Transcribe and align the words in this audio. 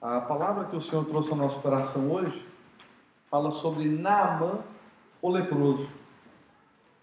A 0.00 0.20
palavra 0.20 0.66
que 0.66 0.76
o 0.76 0.80
Senhor 0.80 1.04
trouxe 1.06 1.30
ao 1.30 1.36
nosso 1.36 1.60
coração 1.60 2.08
hoje 2.12 2.46
fala 3.28 3.50
sobre 3.50 3.88
Naamã, 3.88 4.60
o 5.20 5.28
leproso. 5.28 5.88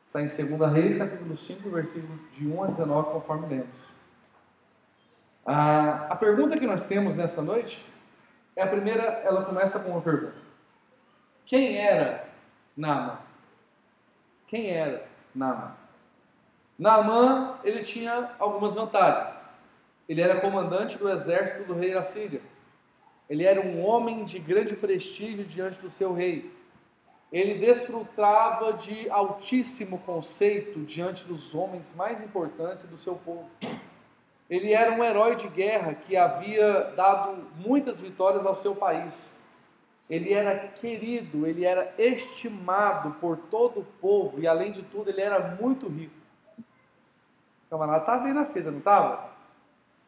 Está 0.01 0.21
em 0.21 0.27
2 0.27 0.71
Reis, 0.71 0.97
capítulo 0.97 1.35
5, 1.35 1.69
versículo 1.69 2.17
de 2.31 2.47
1 2.47 2.63
a 2.63 2.67
19, 2.67 3.11
conforme 3.11 3.47
lemos. 3.47 3.95
A, 5.45 6.13
a 6.13 6.15
pergunta 6.15 6.55
que 6.55 6.65
nós 6.65 6.87
temos 6.87 7.17
nessa 7.17 7.41
noite 7.41 7.91
é 8.55 8.63
a 8.63 8.67
primeira, 8.67 9.03
ela 9.03 9.43
começa 9.43 9.77
com 9.81 9.91
uma 9.91 10.01
pergunta. 10.01 10.37
Quem 11.45 11.77
era 11.77 12.29
Naamã? 12.77 13.19
Quem 14.47 14.69
era 14.69 15.05
Naamã? 15.35 15.75
Naamã, 16.79 17.59
ele 17.61 17.83
tinha 17.83 18.31
algumas 18.39 18.73
vantagens. 18.73 19.35
Ele 20.07 20.21
era 20.21 20.39
comandante 20.39 20.97
do 20.97 21.09
exército 21.09 21.65
do 21.65 21.73
rei 21.73 21.93
da 21.93 22.01
Síria. 22.01 22.41
Ele 23.29 23.43
era 23.43 23.59
um 23.59 23.83
homem 23.83 24.23
de 24.23 24.39
grande 24.39 24.75
prestígio 24.75 25.43
diante 25.45 25.79
do 25.79 25.89
seu 25.89 26.13
rei. 26.13 26.51
Ele 27.31 27.55
desfrutava 27.55 28.73
de 28.73 29.09
altíssimo 29.09 29.99
conceito 29.99 30.79
diante 30.81 31.25
dos 31.25 31.55
homens 31.55 31.93
mais 31.95 32.21
importantes 32.21 32.85
do 32.85 32.97
seu 32.97 33.15
povo. 33.15 33.49
Ele 34.49 34.73
era 34.73 34.91
um 34.91 35.03
herói 35.03 35.35
de 35.35 35.47
guerra 35.47 35.95
que 35.95 36.15
havia 36.15 36.93
dado 36.95 37.43
muitas 37.57 37.99
vitórias 37.99 38.45
ao 38.45 38.55
seu 38.55 38.75
país. 38.75 39.35
Ele 40.07 40.31
era 40.31 40.67
querido, 40.67 41.47
ele 41.47 41.65
era 41.65 41.93
estimado 41.97 43.11
por 43.19 43.37
todo 43.37 43.79
o 43.79 43.85
povo 43.99 44.39
e, 44.39 44.47
além 44.47 44.71
de 44.71 44.83
tudo, 44.83 45.09
ele 45.09 45.21
era 45.21 45.57
muito 45.59 45.87
rico. 45.87 46.13
O 46.59 47.69
camarada 47.71 48.01
estava 48.01 48.23
bem 48.23 48.33
na 48.33 48.45
fita, 48.45 48.69
não 48.69 48.77
estava? 48.77 49.34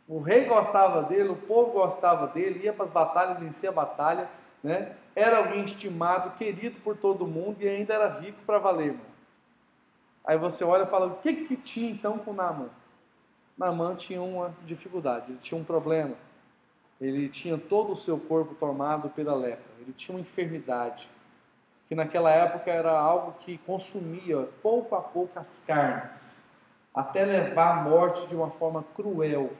O 0.07 0.19
rei 0.19 0.45
gostava 0.45 1.03
dele, 1.03 1.29
o 1.29 1.35
povo 1.35 1.71
gostava 1.71 2.27
dele, 2.27 2.63
ia 2.63 2.71
para 2.71 2.85
as 2.85 2.89
batalhas, 2.89 3.39
vencia 3.39 3.69
a 3.69 3.73
batalha, 3.73 4.29
né? 4.63 4.95
Era 5.13 5.39
alguém 5.39 5.65
estimado, 5.65 6.37
querido 6.37 6.79
por 6.79 6.95
todo 6.95 7.27
mundo 7.27 7.61
e 7.61 7.67
ainda 7.67 7.93
era 7.93 8.19
rico 8.19 8.39
para 8.45 8.57
valer, 8.57 8.93
mano. 8.93 9.17
Aí 10.23 10.37
você 10.37 10.63
olha 10.63 10.83
e 10.83 10.87
fala, 10.87 11.07
o 11.07 11.15
que 11.17 11.33
que 11.45 11.57
tinha 11.57 11.91
então 11.91 12.17
com 12.19 12.31
Naaman? 12.31 12.69
Naaman 13.57 13.95
tinha 13.95 14.21
uma 14.21 14.53
dificuldade, 14.63 15.31
ele 15.31 15.39
tinha 15.41 15.59
um 15.59 15.63
problema. 15.63 16.15
Ele 16.99 17.27
tinha 17.29 17.57
todo 17.57 17.91
o 17.91 17.95
seu 17.95 18.19
corpo 18.19 18.55
tomado 18.55 19.09
pela 19.09 19.35
lepra, 19.35 19.65
ele 19.79 19.93
tinha 19.93 20.15
uma 20.15 20.21
enfermidade, 20.21 21.09
que 21.87 21.95
naquela 21.95 22.31
época 22.31 22.71
era 22.71 22.91
algo 22.91 23.33
que 23.39 23.57
consumia 23.59 24.49
pouco 24.61 24.95
a 24.95 25.01
pouco 25.01 25.37
as 25.37 25.63
carnes, 25.65 26.35
até 26.93 27.23
levar 27.23 27.77
à 27.77 27.81
morte 27.83 28.25
de 28.27 28.35
uma 28.35 28.49
forma 28.49 28.83
cruel 28.95 29.51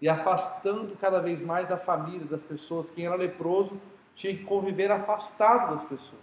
e 0.00 0.08
afastando 0.08 0.96
cada 0.96 1.20
vez 1.20 1.42
mais 1.42 1.68
da 1.68 1.76
família, 1.76 2.26
das 2.26 2.44
pessoas. 2.44 2.90
Quem 2.90 3.06
era 3.06 3.16
leproso 3.16 3.80
tinha 4.14 4.36
que 4.36 4.44
conviver 4.44 4.90
afastado 4.90 5.70
das 5.70 5.84
pessoas. 5.84 6.20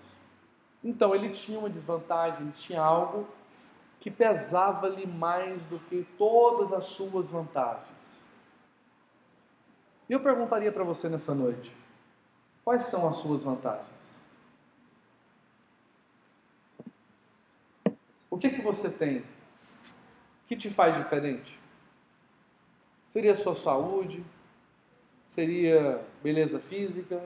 Então 0.84 1.16
ele 1.16 1.30
tinha 1.30 1.58
uma 1.58 1.70
desvantagem, 1.70 2.42
ele 2.42 2.52
tinha 2.52 2.82
algo 2.82 3.28
que 4.00 4.12
pesava-lhe 4.12 5.08
mais 5.08 5.64
do 5.66 5.80
que 5.80 6.06
todas 6.18 6.74
as 6.74 6.86
suas 6.86 7.30
vantagens. 7.30 8.28
E 10.10 10.14
eu 10.14 10.20
perguntaria 10.20 10.72
para 10.72 10.84
você 10.84 11.08
nessa 11.08 11.34
noite: 11.34 11.76
quais 12.66 12.84
são 12.84 13.08
as 13.08 13.16
suas 13.16 13.44
vantagens? 13.44 13.88
O 18.30 18.38
que, 18.38 18.50
que 18.50 18.62
você 18.62 18.90
tem 18.90 19.24
que 20.48 20.58
te 20.58 20.70
faz 20.70 20.98
diferente? 20.98 21.63
Seria 23.14 23.34
a 23.34 23.36
sua 23.36 23.54
saúde? 23.54 24.26
Seria 25.28 26.04
beleza 26.24 26.58
física? 26.58 27.22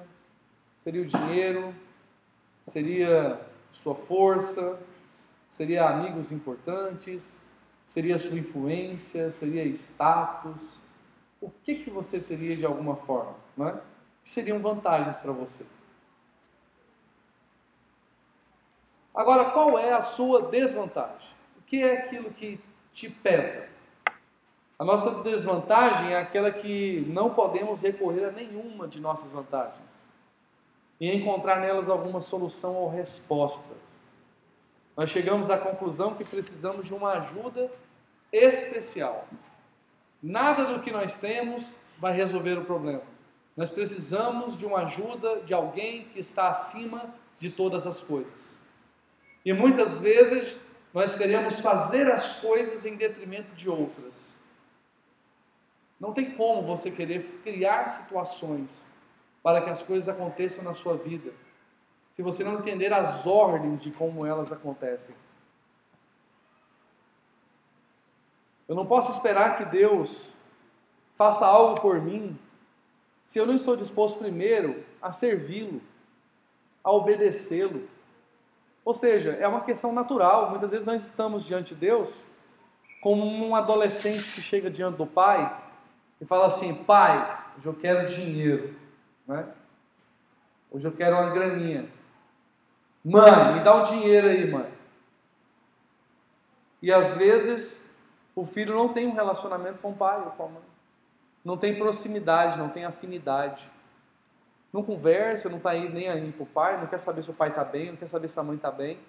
Seria 0.81 1.01
o 1.01 1.05
dinheiro? 1.05 1.73
Seria 2.65 3.39
sua 3.71 3.95
força? 3.95 4.83
Seria 5.49 5.87
amigos 5.87 6.29
importantes? 6.29 7.39
Seria 7.85 8.17
sua 8.17 8.37
influência? 8.37 9.31
Seria 9.31 9.63
status? 9.67 10.81
O 11.39 11.49
que, 11.49 11.75
que 11.75 11.89
você 11.89 12.19
teria 12.19 12.57
de 12.57 12.65
alguma 12.65 12.97
forma? 12.97 13.37
Não 13.55 13.69
é? 13.69 13.81
Que 14.25 14.29
seriam 14.29 14.59
vantagens 14.59 15.17
para 15.19 15.31
você? 15.31 15.63
Agora, 19.15 19.51
qual 19.51 19.79
é 19.79 19.93
a 19.93 20.01
sua 20.01 20.49
desvantagem? 20.51 21.29
O 21.57 21.61
que 21.61 21.81
é 21.81 21.99
aquilo 21.99 22.29
que 22.31 22.59
te 22.91 23.09
pesa? 23.09 23.76
A 24.79 24.85
nossa 24.85 25.23
desvantagem 25.23 26.13
é 26.13 26.19
aquela 26.19 26.51
que 26.51 27.03
não 27.07 27.31
podemos 27.31 27.81
recorrer 27.81 28.25
a 28.25 28.31
nenhuma 28.31 28.87
de 28.87 28.99
nossas 28.99 29.31
vantagens 29.31 29.87
e 30.99 31.11
encontrar 31.11 31.59
nelas 31.59 31.89
alguma 31.89 32.21
solução 32.21 32.75
ou 32.75 32.89
resposta. 32.89 33.75
Nós 34.95 35.09
chegamos 35.09 35.49
à 35.49 35.57
conclusão 35.57 36.13
que 36.13 36.23
precisamos 36.23 36.85
de 36.85 36.93
uma 36.93 37.13
ajuda 37.13 37.71
especial. 38.31 39.27
Nada 40.21 40.65
do 40.65 40.79
que 40.79 40.91
nós 40.91 41.19
temos 41.19 41.67
vai 41.97 42.13
resolver 42.13 42.59
o 42.59 42.65
problema. 42.65 43.01
Nós 43.55 43.71
precisamos 43.71 44.55
de 44.55 44.65
uma 44.65 44.81
ajuda 44.81 45.37
de 45.41 45.55
alguém 45.55 46.05
que 46.05 46.19
está 46.19 46.49
acima 46.49 47.13
de 47.39 47.49
todas 47.49 47.87
as 47.87 48.01
coisas. 48.01 48.55
E 49.43 49.51
muitas 49.53 49.97
vezes 49.97 50.55
nós 50.93 51.15
queremos 51.15 51.59
fazer 51.59 52.11
as 52.11 52.41
coisas 52.41 52.85
em 52.85 52.95
detrimento 52.95 53.55
de 53.55 53.67
outras. 53.67 54.36
Não 55.99 56.13
tem 56.13 56.31
como 56.31 56.61
você 56.61 56.91
querer 56.91 57.23
criar 57.43 57.87
situações 57.89 58.85
para 59.41 59.61
que 59.61 59.69
as 59.69 59.81
coisas 59.81 60.07
aconteçam 60.07 60.63
na 60.63 60.73
sua 60.73 60.95
vida, 60.95 61.31
se 62.11 62.21
você 62.21 62.43
não 62.43 62.59
entender 62.59 62.93
as 62.93 63.25
ordens 63.25 63.81
de 63.81 63.91
como 63.91 64.25
elas 64.25 64.51
acontecem. 64.51 65.15
Eu 68.67 68.75
não 68.75 68.85
posso 68.85 69.11
esperar 69.11 69.57
que 69.57 69.65
Deus 69.65 70.27
faça 71.15 71.45
algo 71.45 71.79
por 71.79 72.01
mim 72.01 72.37
se 73.23 73.39
eu 73.39 73.45
não 73.45 73.55
estou 73.55 73.75
disposto 73.75 74.19
primeiro 74.19 74.83
a 75.01 75.11
servi-lo, 75.11 75.81
a 76.83 76.91
obedecê-lo. 76.91 77.87
Ou 78.83 78.93
seja, 78.93 79.31
é 79.31 79.47
uma 79.47 79.61
questão 79.61 79.91
natural. 79.93 80.49
Muitas 80.49 80.71
vezes 80.71 80.85
nós 80.85 81.05
estamos 81.05 81.43
diante 81.43 81.73
de 81.73 81.81
Deus 81.81 82.13
como 83.01 83.25
um 83.25 83.55
adolescente 83.55 84.33
que 84.33 84.41
chega 84.41 84.69
diante 84.69 84.97
do 84.97 85.05
pai 85.05 85.66
e 86.19 86.25
fala 86.25 86.47
assim: 86.47 86.83
pai, 86.83 87.39
hoje 87.57 87.67
eu 87.67 87.73
quero 87.73 88.07
dinheiro, 88.07 88.75
né? 89.27 89.47
hoje 90.71 90.87
eu 90.87 90.91
quero 90.91 91.15
uma 91.15 91.29
graninha. 91.29 91.89
Mãe, 93.03 93.53
me 93.53 93.63
dá 93.63 93.75
um 93.75 93.83
dinheiro 93.83 94.27
aí, 94.27 94.51
mãe. 94.51 94.71
E 96.81 96.91
às 96.91 97.15
vezes 97.15 97.85
o 98.35 98.45
filho 98.45 98.75
não 98.75 98.89
tem 98.89 99.07
um 99.07 99.13
relacionamento 99.13 99.81
com 99.81 99.91
o 99.91 99.95
pai 99.95 100.19
ou 100.19 100.31
com 100.31 100.43
a 100.43 100.47
mãe. 100.47 100.63
Não 101.43 101.57
tem 101.57 101.77
proximidade, 101.77 102.57
não 102.57 102.69
tem 102.69 102.85
afinidade. 102.85 103.71
Não 104.71 104.83
conversa, 104.83 105.49
não 105.49 105.57
está 105.57 105.73
nem 105.73 106.09
aí 106.09 106.31
para 106.31 106.43
o 106.43 106.45
pai, 106.45 106.79
não 106.79 106.87
quer 106.87 106.99
saber 106.99 107.23
se 107.23 107.31
o 107.31 107.33
pai 107.33 107.49
está 107.49 107.63
bem, 107.63 107.91
não 107.91 107.95
quer 107.95 108.07
saber 108.07 108.27
se 108.27 108.39
a 108.39 108.43
mãe 108.43 108.57
está 108.57 108.69
bem. 108.69 108.99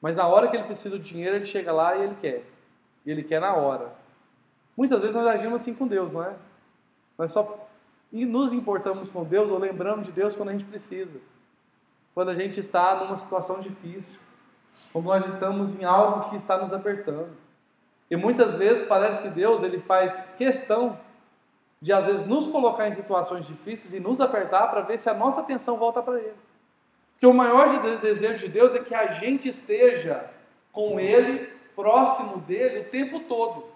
Mas 0.00 0.14
na 0.14 0.26
hora 0.26 0.48
que 0.48 0.56
ele 0.56 0.66
precisa 0.66 0.96
do 0.96 1.02
dinheiro, 1.02 1.36
ele 1.36 1.44
chega 1.44 1.72
lá 1.72 1.96
e 1.96 2.02
ele 2.02 2.16
quer. 2.20 2.44
E 3.04 3.10
ele 3.10 3.22
quer 3.22 3.40
na 3.40 3.54
hora. 3.54 3.92
Muitas 4.76 5.00
vezes 5.00 5.16
nós 5.16 5.26
agimos 5.26 5.62
assim 5.62 5.74
com 5.74 5.88
Deus, 5.88 6.12
não 6.12 6.22
é? 6.22 6.34
Nós 7.18 7.32
só 7.32 7.66
nos 8.12 8.52
importamos 8.52 9.10
com 9.10 9.24
Deus 9.24 9.50
ou 9.50 9.58
lembramos 9.58 10.06
de 10.06 10.12
Deus 10.12 10.36
quando 10.36 10.50
a 10.50 10.52
gente 10.52 10.64
precisa. 10.64 11.18
Quando 12.14 12.30
a 12.30 12.34
gente 12.34 12.60
está 12.60 12.96
numa 12.96 13.16
situação 13.16 13.60
difícil. 13.60 14.20
Quando 14.92 15.06
nós 15.06 15.26
estamos 15.26 15.78
em 15.78 15.84
algo 15.84 16.30
que 16.30 16.36
está 16.36 16.58
nos 16.58 16.72
apertando. 16.72 17.36
E 18.10 18.16
muitas 18.16 18.54
vezes 18.54 18.86
parece 18.86 19.22
que 19.22 19.34
Deus 19.34 19.62
ele 19.62 19.78
faz 19.78 20.34
questão 20.36 20.98
de 21.80 21.92
às 21.92 22.06
vezes 22.06 22.26
nos 22.26 22.48
colocar 22.48 22.88
em 22.88 22.92
situações 22.92 23.46
difíceis 23.46 23.92
e 23.92 24.00
nos 24.00 24.20
apertar 24.20 24.68
para 24.68 24.80
ver 24.80 24.98
se 24.98 25.10
a 25.10 25.14
nossa 25.14 25.40
atenção 25.40 25.76
volta 25.76 26.02
para 26.02 26.18
Ele. 26.18 26.34
Porque 27.12 27.26
o 27.26 27.34
maior 27.34 27.68
desejo 28.00 28.46
de 28.46 28.48
Deus 28.48 28.74
é 28.74 28.78
que 28.78 28.94
a 28.94 29.12
gente 29.12 29.48
esteja 29.48 30.30
com 30.72 31.00
Ele, 31.00 31.48
próximo 31.74 32.38
dele, 32.42 32.80
o 32.80 32.84
tempo 32.84 33.20
todo. 33.20 33.66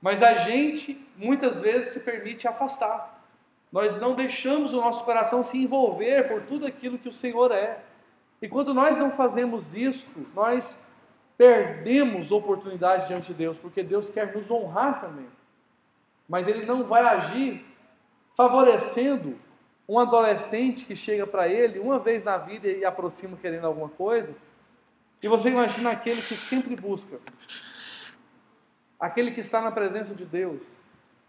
Mas 0.00 0.22
a 0.22 0.34
gente 0.34 0.94
muitas 1.18 1.60
vezes 1.60 1.90
se 1.90 2.00
permite 2.00 2.46
afastar. 2.46 3.22
Nós 3.70 4.00
não 4.00 4.14
deixamos 4.14 4.72
o 4.72 4.80
nosso 4.80 5.04
coração 5.04 5.44
se 5.44 5.58
envolver 5.58 6.28
por 6.28 6.42
tudo 6.42 6.66
aquilo 6.66 6.98
que 6.98 7.08
o 7.08 7.12
Senhor 7.12 7.52
é. 7.52 7.80
E 8.40 8.48
quando 8.48 8.72
nós 8.72 8.96
não 8.96 9.10
fazemos 9.10 9.74
isso, 9.74 10.06
nós 10.34 10.82
perdemos 11.36 12.32
oportunidade 12.32 13.08
diante 13.08 13.28
de 13.28 13.34
Deus, 13.34 13.58
porque 13.58 13.82
Deus 13.82 14.08
quer 14.08 14.34
nos 14.34 14.50
honrar 14.50 15.00
também. 15.00 15.26
Mas 16.28 16.48
Ele 16.48 16.64
não 16.64 16.84
vai 16.84 17.02
agir 17.02 17.64
favorecendo 18.34 19.36
um 19.88 19.98
adolescente 19.98 20.84
que 20.84 20.94
chega 20.94 21.26
para 21.26 21.48
ele 21.48 21.78
uma 21.78 21.98
vez 21.98 22.22
na 22.22 22.36
vida 22.36 22.68
e 22.68 22.84
aproxima 22.84 23.36
querendo 23.36 23.66
alguma 23.66 23.88
coisa. 23.88 24.34
E 25.22 25.26
você 25.26 25.48
imagina 25.48 25.90
aquele 25.90 26.16
que 26.16 26.34
sempre 26.34 26.76
busca 26.76 27.18
aquele 28.98 29.30
que 29.30 29.40
está 29.40 29.60
na 29.60 29.70
presença 29.70 30.14
de 30.14 30.24
Deus, 30.24 30.76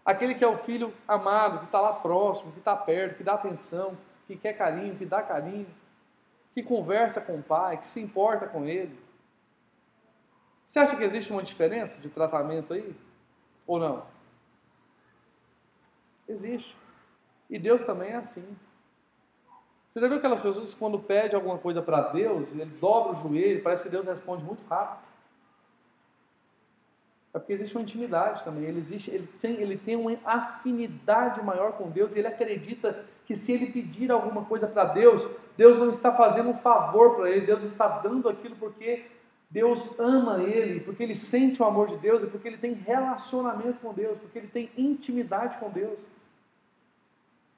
Aquele 0.04 0.34
que 0.34 0.44
é 0.44 0.48
o 0.48 0.56
filho 0.56 0.94
amado, 1.06 1.58
que 1.60 1.64
está 1.66 1.80
lá 1.80 1.94
próximo, 1.94 2.52
que 2.52 2.58
está 2.58 2.74
perto, 2.74 3.16
que 3.16 3.22
dá 3.22 3.34
atenção, 3.34 3.96
que 4.26 4.36
quer 4.36 4.54
carinho, 4.54 4.96
que 4.96 5.04
dá 5.04 5.22
carinho, 5.22 5.66
que 6.54 6.62
conversa 6.62 7.20
com 7.20 7.36
o 7.36 7.42
pai, 7.42 7.76
que 7.76 7.86
se 7.86 8.00
importa 8.00 8.46
com 8.46 8.64
ele. 8.64 8.98
Você 10.66 10.78
acha 10.78 10.96
que 10.96 11.04
existe 11.04 11.32
uma 11.32 11.42
diferença 11.42 12.00
de 12.00 12.08
tratamento 12.08 12.72
aí? 12.72 12.94
Ou 13.66 13.78
não? 13.78 14.06
Existe. 16.28 16.76
E 17.48 17.58
Deus 17.58 17.82
também 17.84 18.10
é 18.10 18.16
assim. 18.16 18.56
Você 19.88 20.00
já 20.00 20.06
viu 20.06 20.18
aquelas 20.18 20.40
pessoas 20.40 20.72
que 20.72 20.78
quando 20.78 21.00
pede 21.00 21.34
alguma 21.34 21.58
coisa 21.58 21.82
para 21.82 22.12
Deus, 22.12 22.52
ele 22.52 22.64
dobra 22.64 23.12
o 23.12 23.16
joelho, 23.16 23.62
parece 23.62 23.82
que 23.82 23.88
Deus 23.88 24.06
responde 24.06 24.44
muito 24.44 24.64
rápido. 24.68 25.09
É 27.32 27.38
porque 27.38 27.52
existe 27.52 27.76
uma 27.76 27.82
intimidade 27.82 28.42
também. 28.42 28.64
Ele, 28.64 28.80
existe, 28.80 29.10
ele, 29.10 29.28
tem, 29.40 29.60
ele 29.60 29.76
tem 29.76 29.96
uma 29.96 30.16
afinidade 30.24 31.42
maior 31.42 31.72
com 31.72 31.88
Deus 31.88 32.14
e 32.14 32.18
ele 32.18 32.28
acredita 32.28 33.04
que 33.24 33.36
se 33.36 33.52
ele 33.52 33.66
pedir 33.66 34.10
alguma 34.10 34.44
coisa 34.44 34.66
para 34.66 34.84
Deus, 34.84 35.28
Deus 35.56 35.78
não 35.78 35.90
está 35.90 36.12
fazendo 36.16 36.50
um 36.50 36.54
favor 36.54 37.14
para 37.14 37.30
ele, 37.30 37.46
Deus 37.46 37.62
está 37.62 37.86
dando 37.86 38.28
aquilo 38.28 38.56
porque 38.56 39.04
Deus 39.48 39.98
ama 40.00 40.42
ele, 40.42 40.80
porque 40.80 41.02
ele 41.02 41.14
sente 41.14 41.62
o 41.62 41.64
amor 41.64 41.88
de 41.88 41.96
Deus 41.98 42.22
e 42.22 42.26
porque 42.26 42.48
ele 42.48 42.56
tem 42.56 42.72
relacionamento 42.72 43.78
com 43.80 43.94
Deus, 43.94 44.18
porque 44.18 44.38
ele 44.38 44.48
tem 44.48 44.70
intimidade 44.76 45.58
com 45.58 45.70
Deus. 45.70 46.00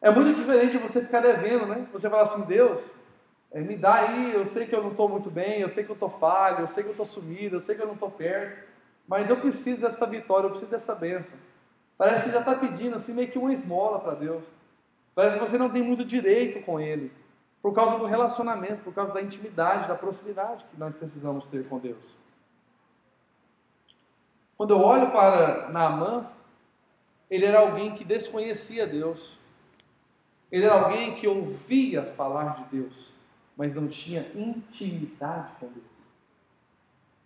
É 0.00 0.10
muito 0.10 0.34
diferente 0.34 0.76
você 0.78 1.00
ficar 1.00 1.20
devendo, 1.20 1.66
né? 1.66 1.86
Você 1.92 2.10
falar 2.10 2.24
assim, 2.24 2.46
Deus, 2.46 2.80
é, 3.50 3.60
me 3.60 3.76
dá 3.76 3.94
aí, 3.94 4.32
eu 4.32 4.44
sei 4.44 4.66
que 4.66 4.74
eu 4.74 4.82
não 4.82 4.90
estou 4.90 5.08
muito 5.08 5.30
bem, 5.30 5.60
eu 5.60 5.68
sei 5.68 5.84
que 5.84 5.90
eu 5.90 5.94
estou 5.94 6.08
falho, 6.08 6.60
eu 6.60 6.66
sei 6.66 6.82
que 6.82 6.88
eu 6.88 6.92
estou 6.92 7.06
sumido, 7.06 7.56
eu 7.56 7.60
sei 7.60 7.76
que 7.76 7.82
eu 7.82 7.86
não 7.86 7.94
estou 7.94 8.10
perto, 8.10 8.71
mas 9.06 9.28
eu 9.28 9.36
preciso 9.36 9.80
dessa 9.80 10.06
vitória, 10.06 10.46
eu 10.46 10.50
preciso 10.50 10.70
dessa 10.70 10.94
bênção. 10.94 11.36
Parece 11.98 12.24
que 12.24 12.30
já 12.30 12.40
está 12.40 12.54
pedindo 12.54 12.96
assim 12.96 13.12
meio 13.14 13.30
que 13.30 13.38
uma 13.38 13.52
esmola 13.52 14.00
para 14.00 14.14
Deus. 14.14 14.44
Parece 15.14 15.38
que 15.38 15.40
você 15.40 15.58
não 15.58 15.70
tem 15.70 15.82
muito 15.82 16.04
direito 16.04 16.64
com 16.64 16.80
Ele, 16.80 17.12
por 17.60 17.74
causa 17.74 17.98
do 17.98 18.06
relacionamento, 18.06 18.82
por 18.82 18.94
causa 18.94 19.12
da 19.12 19.22
intimidade, 19.22 19.86
da 19.86 19.94
proximidade 19.94 20.64
que 20.64 20.78
nós 20.78 20.94
precisamos 20.94 21.48
ter 21.48 21.68
com 21.68 21.78
Deus. 21.78 22.16
Quando 24.56 24.74
eu 24.74 24.80
olho 24.80 25.10
para 25.10 25.68
Naamã, 25.70 26.26
ele 27.30 27.44
era 27.44 27.60
alguém 27.60 27.94
que 27.94 28.04
desconhecia 28.04 28.86
Deus. 28.86 29.38
Ele 30.50 30.64
era 30.64 30.74
alguém 30.74 31.14
que 31.14 31.26
ouvia 31.26 32.12
falar 32.16 32.56
de 32.56 32.76
Deus, 32.76 33.16
mas 33.56 33.74
não 33.74 33.88
tinha 33.88 34.26
intimidade 34.34 35.52
com 35.58 35.66
Deus. 35.66 35.91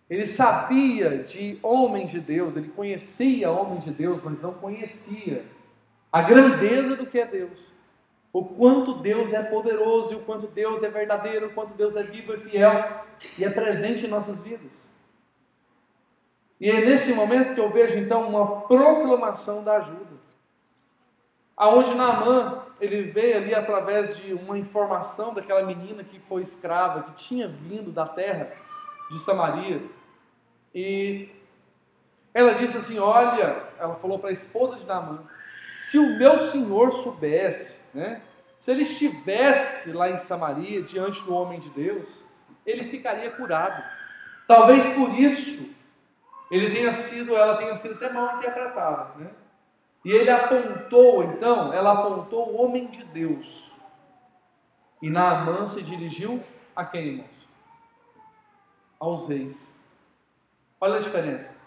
Ele 0.09 0.25
sabia 0.25 1.23
de 1.23 1.59
homens 1.61 2.11
de 2.11 2.19
Deus, 2.19 2.55
ele 2.55 2.69
conhecia 2.69 3.51
homens 3.51 3.83
de 3.83 3.91
Deus, 3.91 4.21
mas 4.23 4.41
não 4.41 4.53
conhecia 4.53 5.45
a 6.11 6.21
grandeza 6.21 6.95
do 6.95 7.05
que 7.05 7.19
é 7.19 7.25
Deus. 7.25 7.73
O 8.31 8.45
quanto 8.45 8.95
Deus 8.95 9.33
é 9.33 9.41
poderoso, 9.43 10.13
e 10.13 10.15
o 10.15 10.21
quanto 10.21 10.47
Deus 10.47 10.83
é 10.83 10.89
verdadeiro, 10.89 11.47
o 11.47 11.53
quanto 11.53 11.73
Deus 11.73 11.95
é 11.95 12.03
vivo 12.03 12.33
e 12.33 12.37
fiel 12.37 13.03
e 13.37 13.43
é 13.43 13.49
presente 13.49 14.05
em 14.05 14.09
nossas 14.09 14.41
vidas. 14.41 14.89
E 16.59 16.69
é 16.69 16.85
nesse 16.85 17.13
momento 17.13 17.53
que 17.53 17.59
eu 17.59 17.69
vejo 17.69 17.97
então 17.99 18.27
uma 18.27 18.61
proclamação 18.61 19.63
da 19.63 19.77
ajuda. 19.77 20.17
Aonde 21.55 21.95
Naamã 21.95 22.63
ele 22.79 23.01
veio 23.03 23.37
ali 23.37 23.53
através 23.55 24.15
de 24.17 24.33
uma 24.33 24.57
informação 24.57 25.33
daquela 25.33 25.63
menina 25.63 26.03
que 26.03 26.19
foi 26.19 26.43
escrava, 26.43 27.03
que 27.03 27.13
tinha 27.13 27.47
vindo 27.47 27.91
da 27.91 28.05
terra 28.05 28.51
de 29.09 29.19
Samaria. 29.19 29.81
E 30.79 31.27
ela 32.31 32.53
disse 32.53 32.77
assim: 32.77 32.99
Olha, 32.99 33.63
ela 33.79 33.95
falou 33.95 34.19
para 34.19 34.29
a 34.29 34.33
esposa 34.33 34.75
de 34.75 34.85
Naamã: 34.85 35.23
se 35.75 35.97
o 35.97 36.19
meu 36.19 36.37
senhor 36.37 36.93
soubesse, 36.93 37.81
né, 37.95 38.21
se 38.59 38.69
ele 38.69 38.83
estivesse 38.83 39.91
lá 39.91 40.07
em 40.11 40.19
Samaria, 40.19 40.83
diante 40.83 41.23
do 41.23 41.33
homem 41.33 41.59
de 41.59 41.71
Deus, 41.71 42.23
ele 42.63 42.83
ficaria 42.83 43.31
curado. 43.31 43.83
Talvez 44.47 44.93
por 44.93 45.09
isso 45.19 45.67
ele 46.51 46.69
tenha 46.69 46.93
sido, 46.93 47.35
ela 47.35 47.57
tenha 47.57 47.75
sido 47.75 47.95
até 47.95 48.13
mal 48.13 48.37
interpretada, 48.37 49.15
né? 49.15 49.31
E 50.05 50.11
ele 50.11 50.29
apontou, 50.29 51.23
então, 51.23 51.73
ela 51.73 51.91
apontou 51.93 52.51
o 52.51 52.61
homem 52.61 52.85
de 52.85 53.03
Deus. 53.03 53.73
E 55.01 55.09
Naamã 55.09 55.65
se 55.65 55.81
dirigiu 55.81 56.41
a 56.75 56.85
quem, 56.85 57.07
irmãos? 57.07 57.47
Aos 58.99 59.27
reis. 59.27 59.76
Olha 60.79 60.97
a 60.97 61.01
diferença. 61.01 61.57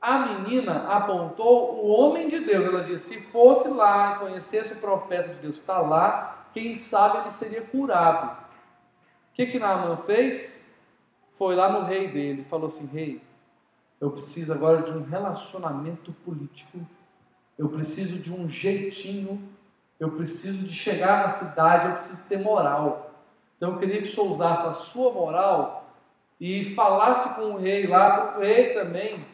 A 0.00 0.18
menina 0.18 0.88
apontou 0.88 1.84
o 1.84 1.88
homem 1.88 2.28
de 2.28 2.40
Deus. 2.40 2.66
Ela 2.66 2.84
disse: 2.84 3.14
se 3.14 3.22
fosse 3.30 3.68
lá, 3.68 4.18
conhecesse 4.18 4.74
o 4.74 4.76
profeta 4.76 5.30
de 5.30 5.40
Deus, 5.40 5.56
está 5.56 5.78
lá, 5.78 6.46
quem 6.52 6.74
sabe 6.76 7.18
ele 7.18 7.30
seria 7.30 7.62
curado. 7.62 8.32
O 9.30 9.34
que 9.34 9.46
que 9.46 9.58
Naamã 9.58 9.96
fez? 9.96 10.62
Foi 11.38 11.56
lá 11.56 11.72
no 11.72 11.86
rei 11.86 12.08
dele, 12.08 12.44
falou 12.44 12.66
assim: 12.66 12.86
rei, 12.86 13.22
eu 14.00 14.10
preciso 14.10 14.52
agora 14.52 14.82
de 14.82 14.92
um 14.92 15.02
relacionamento 15.02 16.12
político 16.24 16.80
eu 17.58 17.68
preciso 17.68 18.18
de 18.18 18.32
um 18.32 18.48
jeitinho, 18.48 19.40
eu 19.98 20.10
preciso 20.10 20.66
de 20.66 20.72
chegar 20.72 21.24
na 21.24 21.30
cidade, 21.30 21.86
eu 21.86 21.94
preciso 21.94 22.28
ter 22.28 22.38
moral. 22.38 23.12
Então 23.56 23.70
eu 23.70 23.78
queria 23.78 24.02
que 24.02 24.08
o 24.08 24.10
senhor 24.10 24.32
usasse 24.32 24.66
a 24.66 24.72
sua 24.72 25.12
moral 25.12 25.83
e 26.40 26.74
falasse 26.74 27.34
com 27.34 27.52
o 27.52 27.58
rei 27.58 27.86
lá, 27.86 28.28
para 28.28 28.38
o 28.38 28.40
rei 28.42 28.74
também 28.74 29.24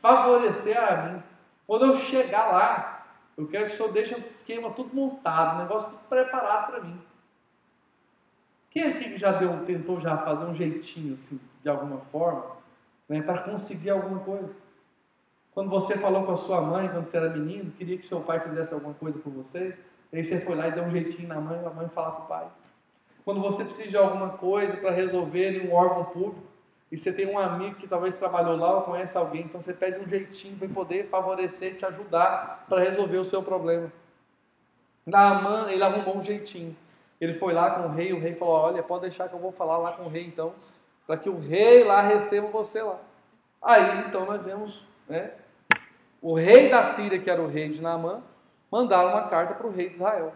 favorecer 0.00 0.76
a 0.78 1.02
mim. 1.02 1.22
Quando 1.66 1.86
eu 1.86 1.96
chegar 1.96 2.52
lá, 2.52 3.06
eu 3.36 3.46
quero 3.48 3.66
que 3.66 3.72
o 3.72 3.76
senhor 3.76 3.92
deixe 3.92 4.14
esse 4.14 4.34
esquema 4.34 4.70
tudo 4.70 4.94
montado, 4.94 5.56
o 5.56 5.62
negócio 5.62 5.90
tudo 5.90 6.08
preparado 6.08 6.70
para 6.70 6.80
mim. 6.80 7.00
Quem 8.70 8.84
aqui 8.84 9.10
que 9.10 9.18
já 9.18 9.32
deu, 9.32 9.64
tentou 9.64 10.00
já 10.00 10.16
fazer 10.18 10.44
um 10.44 10.54
jeitinho 10.54 11.14
assim, 11.14 11.40
de 11.62 11.68
alguma 11.68 11.98
forma, 11.98 12.56
né, 13.08 13.22
para 13.22 13.38
conseguir 13.38 13.90
alguma 13.90 14.20
coisa? 14.20 14.50
Quando 15.52 15.70
você 15.70 15.96
falou 15.96 16.24
com 16.24 16.32
a 16.32 16.36
sua 16.36 16.60
mãe, 16.60 16.88
quando 16.88 17.08
você 17.08 17.16
era 17.16 17.30
menino, 17.30 17.70
queria 17.70 17.96
que 17.96 18.04
seu 18.04 18.20
pai 18.20 18.40
fizesse 18.40 18.74
alguma 18.74 18.94
coisa 18.94 19.18
por 19.18 19.32
você, 19.32 19.78
aí 20.12 20.24
você 20.24 20.40
foi 20.40 20.56
lá 20.56 20.68
e 20.68 20.72
deu 20.72 20.84
um 20.84 20.90
jeitinho 20.90 21.28
na 21.28 21.40
mãe, 21.40 21.64
a 21.64 21.70
mãe 21.70 21.88
falar 21.88 22.12
com 22.12 22.22
o 22.24 22.26
pai. 22.26 22.46
Quando 23.24 23.40
você 23.40 23.64
precisa 23.64 23.88
de 23.88 23.96
alguma 23.96 24.30
coisa 24.30 24.76
para 24.76 24.90
resolver 24.90 25.52
em 25.52 25.68
um 25.68 25.74
órgão 25.74 26.04
público, 26.04 26.42
e 26.92 26.98
você 26.98 27.12
tem 27.12 27.26
um 27.26 27.38
amigo 27.38 27.76
que 27.76 27.88
talvez 27.88 28.16
trabalhou 28.16 28.56
lá 28.56 28.76
ou 28.76 28.82
conhece 28.82 29.16
alguém, 29.16 29.42
então 29.42 29.60
você 29.60 29.72
pede 29.72 29.98
um 29.98 30.08
jeitinho 30.08 30.56
para 30.56 30.68
poder 30.68 31.08
favorecer, 31.08 31.76
te 31.76 31.84
ajudar 31.84 32.66
para 32.68 32.82
resolver 32.82 33.18
o 33.18 33.24
seu 33.24 33.42
problema. 33.42 33.90
Naamã, 35.04 35.70
ele 35.70 35.82
arrumou 35.82 36.18
um 36.18 36.22
jeitinho. 36.22 36.76
Ele 37.20 37.34
foi 37.34 37.52
lá 37.52 37.70
com 37.70 37.88
o 37.88 37.90
rei, 37.90 38.12
o 38.12 38.20
rei 38.20 38.34
falou: 38.34 38.54
Olha, 38.54 38.82
pode 38.82 39.02
deixar 39.02 39.28
que 39.28 39.34
eu 39.34 39.40
vou 39.40 39.50
falar 39.50 39.78
lá 39.78 39.92
com 39.92 40.04
o 40.04 40.08
rei 40.08 40.24
então, 40.24 40.52
para 41.06 41.16
que 41.16 41.28
o 41.28 41.38
rei 41.38 41.84
lá 41.84 42.00
receba 42.00 42.48
você 42.48 42.82
lá. 42.82 42.98
Aí 43.60 44.04
então 44.06 44.26
nós 44.26 44.44
vemos 44.44 44.84
né, 45.08 45.32
o 46.20 46.34
rei 46.34 46.68
da 46.68 46.82
Síria, 46.82 47.18
que 47.18 47.30
era 47.30 47.42
o 47.42 47.48
rei 47.48 47.70
de 47.70 47.80
Naamã, 47.80 48.22
mandaram 48.70 49.10
uma 49.10 49.28
carta 49.28 49.54
para 49.54 49.66
o 49.66 49.70
rei 49.70 49.88
de 49.88 49.94
Israel. 49.94 50.32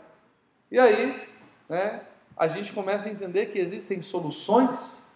E 0.71 0.79
aí, 0.79 1.23
né, 1.69 2.03
a 2.39 2.47
gente 2.47 2.73
começa 2.73 3.09
a 3.09 3.13
entender 3.13 3.47
que 3.47 3.59
existem 3.59 4.01
soluções 4.01 5.07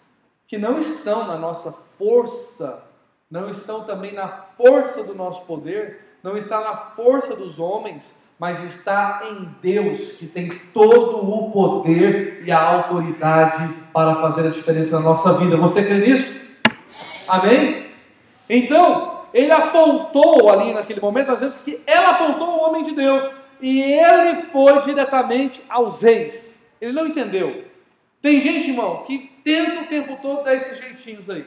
que 0.47 0.59
não 0.59 0.79
estão 0.79 1.27
na 1.27 1.37
nossa 1.37 1.73
força, 1.97 2.85
não 3.31 3.49
estão 3.49 3.85
também 3.85 4.13
na 4.13 4.29
força 4.29 5.05
do 5.05 5.15
nosso 5.15 5.43
poder, 5.47 6.01
não 6.23 6.37
está 6.37 6.61
na 6.61 6.77
força 6.77 7.37
dos 7.37 7.59
homens, 7.59 8.21
mas 8.39 8.63
está 8.65 9.23
em 9.31 9.49
Deus, 9.63 10.19
que 10.19 10.27
tem 10.27 10.49
todo 10.75 11.19
o 11.19 11.51
poder 11.53 12.43
e 12.45 12.51
a 12.51 12.61
autoridade 12.61 13.73
para 13.93 14.17
fazer 14.17 14.49
a 14.49 14.51
diferença 14.51 14.99
na 14.99 15.05
nossa 15.05 15.39
vida. 15.39 15.57
Você 15.57 15.85
crê 15.85 15.99
nisso? 15.99 16.41
Amém? 17.29 17.87
Então, 18.51 19.23
ele 19.33 19.53
apontou 19.53 20.51
ali 20.51 20.75
naquele 20.75 21.01
momento, 21.01 21.29
nós 21.29 21.41
vemos 21.41 21.57
que 21.57 21.81
ela 21.87 22.11
apontou 22.11 22.49
o 22.49 22.69
homem 22.69 22.83
de 22.83 22.93
Deus 22.93 23.23
e 23.61 23.81
ele 23.81 24.43
foi 24.51 24.83
diretamente 24.83 25.63
aos 25.69 26.03
reis. 26.03 26.52
Ele 26.83 26.93
não 26.93 27.07
entendeu. 27.07 27.65
Tem 28.21 28.41
gente, 28.41 28.71
irmão, 28.71 29.05
que 29.05 29.31
tenta 29.45 29.83
o 29.83 29.87
tempo 29.87 30.19
todo 30.21 30.43
dar 30.43 30.57
esses 30.57 30.79
jeitinhos 30.79 31.31
aí 31.31 31.47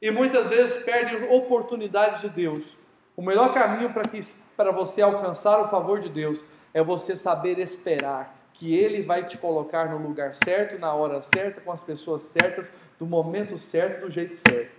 e 0.00 0.10
muitas 0.12 0.50
vezes 0.50 0.84
perde 0.84 1.16
oportunidades 1.24 2.20
de 2.20 2.28
Deus. 2.28 2.76
O 3.16 3.22
melhor 3.22 3.52
caminho 3.52 3.92
para 3.92 4.04
que 4.04 4.20
para 4.56 4.70
você 4.70 5.02
alcançar 5.02 5.60
o 5.60 5.68
favor 5.68 5.98
de 5.98 6.08
Deus 6.08 6.44
é 6.72 6.82
você 6.82 7.16
saber 7.16 7.58
esperar 7.58 8.36
que 8.52 8.76
Ele 8.76 9.02
vai 9.02 9.26
te 9.26 9.36
colocar 9.36 9.90
no 9.90 9.98
lugar 9.98 10.34
certo, 10.34 10.78
na 10.78 10.94
hora 10.94 11.20
certa, 11.20 11.60
com 11.60 11.72
as 11.72 11.82
pessoas 11.82 12.22
certas, 12.22 12.70
do 12.96 13.06
momento 13.06 13.58
certo, 13.58 14.02
do 14.02 14.10
jeito 14.10 14.36
certo. 14.36 14.70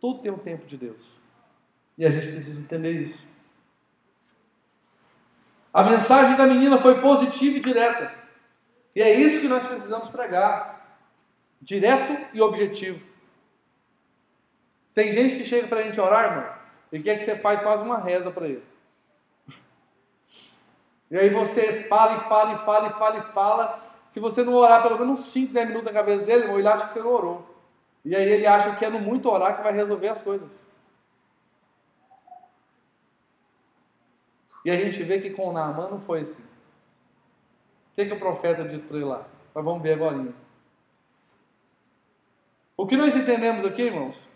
Tudo 0.00 0.20
tem 0.20 0.30
um 0.30 0.38
tempo 0.38 0.64
de 0.64 0.76
Deus. 0.76 1.18
E 1.98 2.06
a 2.06 2.10
gente 2.10 2.28
precisa 2.28 2.60
entender 2.60 2.92
isso. 2.92 3.28
A 5.72 5.82
mensagem 5.82 6.36
da 6.36 6.46
menina 6.46 6.78
foi 6.78 7.00
positiva 7.00 7.58
e 7.58 7.60
direta. 7.60 8.19
E 8.94 9.02
é 9.02 9.12
isso 9.12 9.40
que 9.40 9.48
nós 9.48 9.66
precisamos 9.66 10.08
pregar. 10.08 10.98
Direto 11.60 12.26
e 12.34 12.40
objetivo. 12.40 13.00
Tem 14.94 15.12
gente 15.12 15.36
que 15.36 15.44
chega 15.44 15.68
para 15.68 15.80
a 15.80 15.82
gente 15.82 16.00
orar, 16.00 16.30
irmão, 16.30 16.52
e 16.92 17.00
quer 17.00 17.16
que 17.16 17.24
você 17.24 17.36
faz 17.36 17.60
quase 17.60 17.82
uma 17.82 17.98
reza 17.98 18.30
para 18.30 18.48
ele. 18.48 18.64
E 21.10 21.18
aí 21.18 21.28
você 21.28 21.84
fala 21.84 22.16
e 22.16 22.20
fala 22.28 22.52
e 22.54 22.58
fala 22.58 22.88
e 22.88 22.92
fala 22.92 23.18
e 23.18 23.22
fala. 23.32 23.90
Se 24.10 24.18
você 24.18 24.42
não 24.42 24.54
orar 24.54 24.82
pelo 24.82 24.98
menos 24.98 25.20
5, 25.26 25.52
10 25.52 25.68
minutos 25.68 25.86
na 25.86 25.92
cabeça 25.92 26.24
dele, 26.24 26.52
ele 26.52 26.68
acha 26.68 26.86
que 26.86 26.92
você 26.92 27.00
não 27.00 27.12
orou. 27.12 27.50
E 28.04 28.16
aí 28.16 28.28
ele 28.28 28.46
acha 28.46 28.74
que 28.76 28.84
é 28.84 28.90
no 28.90 28.98
muito 28.98 29.28
orar 29.28 29.56
que 29.56 29.62
vai 29.62 29.72
resolver 29.72 30.08
as 30.08 30.20
coisas. 30.20 30.62
E 34.64 34.70
a 34.70 34.76
gente 34.76 35.02
vê 35.02 35.20
que 35.20 35.30
com 35.30 35.52
Naaman 35.52 35.90
não 35.90 36.00
foi 36.00 36.20
assim. 36.20 36.49
Que, 38.00 38.06
que 38.06 38.14
o 38.14 38.18
profeta 38.18 38.64
diz 38.64 38.82
para 38.82 38.96
ele 38.96 39.04
lá? 39.04 39.26
Mas 39.54 39.64
vamos 39.64 39.82
ver 39.82 39.92
agora. 39.92 40.32
O 42.76 42.86
que 42.86 42.96
nós 42.96 43.14
entendemos 43.14 43.64
aqui, 43.64 43.82
irmãos, 43.82 44.26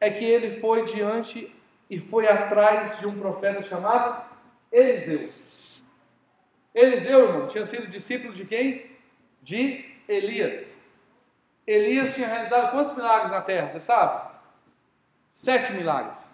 é 0.00 0.10
que 0.10 0.24
ele 0.24 0.50
foi 0.50 0.84
diante 0.84 1.54
e 1.90 1.98
foi 1.98 2.26
atrás 2.26 2.98
de 2.98 3.06
um 3.06 3.18
profeta 3.18 3.62
chamado 3.62 4.24
Eliseu. 4.72 5.30
Eliseu, 6.74 7.26
irmão, 7.26 7.48
tinha 7.48 7.66
sido 7.66 7.90
discípulo 7.90 8.32
de 8.32 8.46
quem? 8.46 8.90
De 9.42 9.84
Elias. 10.08 10.74
Elias 11.66 12.14
tinha 12.14 12.28
realizado 12.28 12.70
quantos 12.70 12.94
milagres 12.94 13.30
na 13.30 13.42
terra? 13.42 13.70
Você 13.70 13.80
sabe? 13.80 14.30
Sete 15.30 15.72
milagres. 15.72 16.32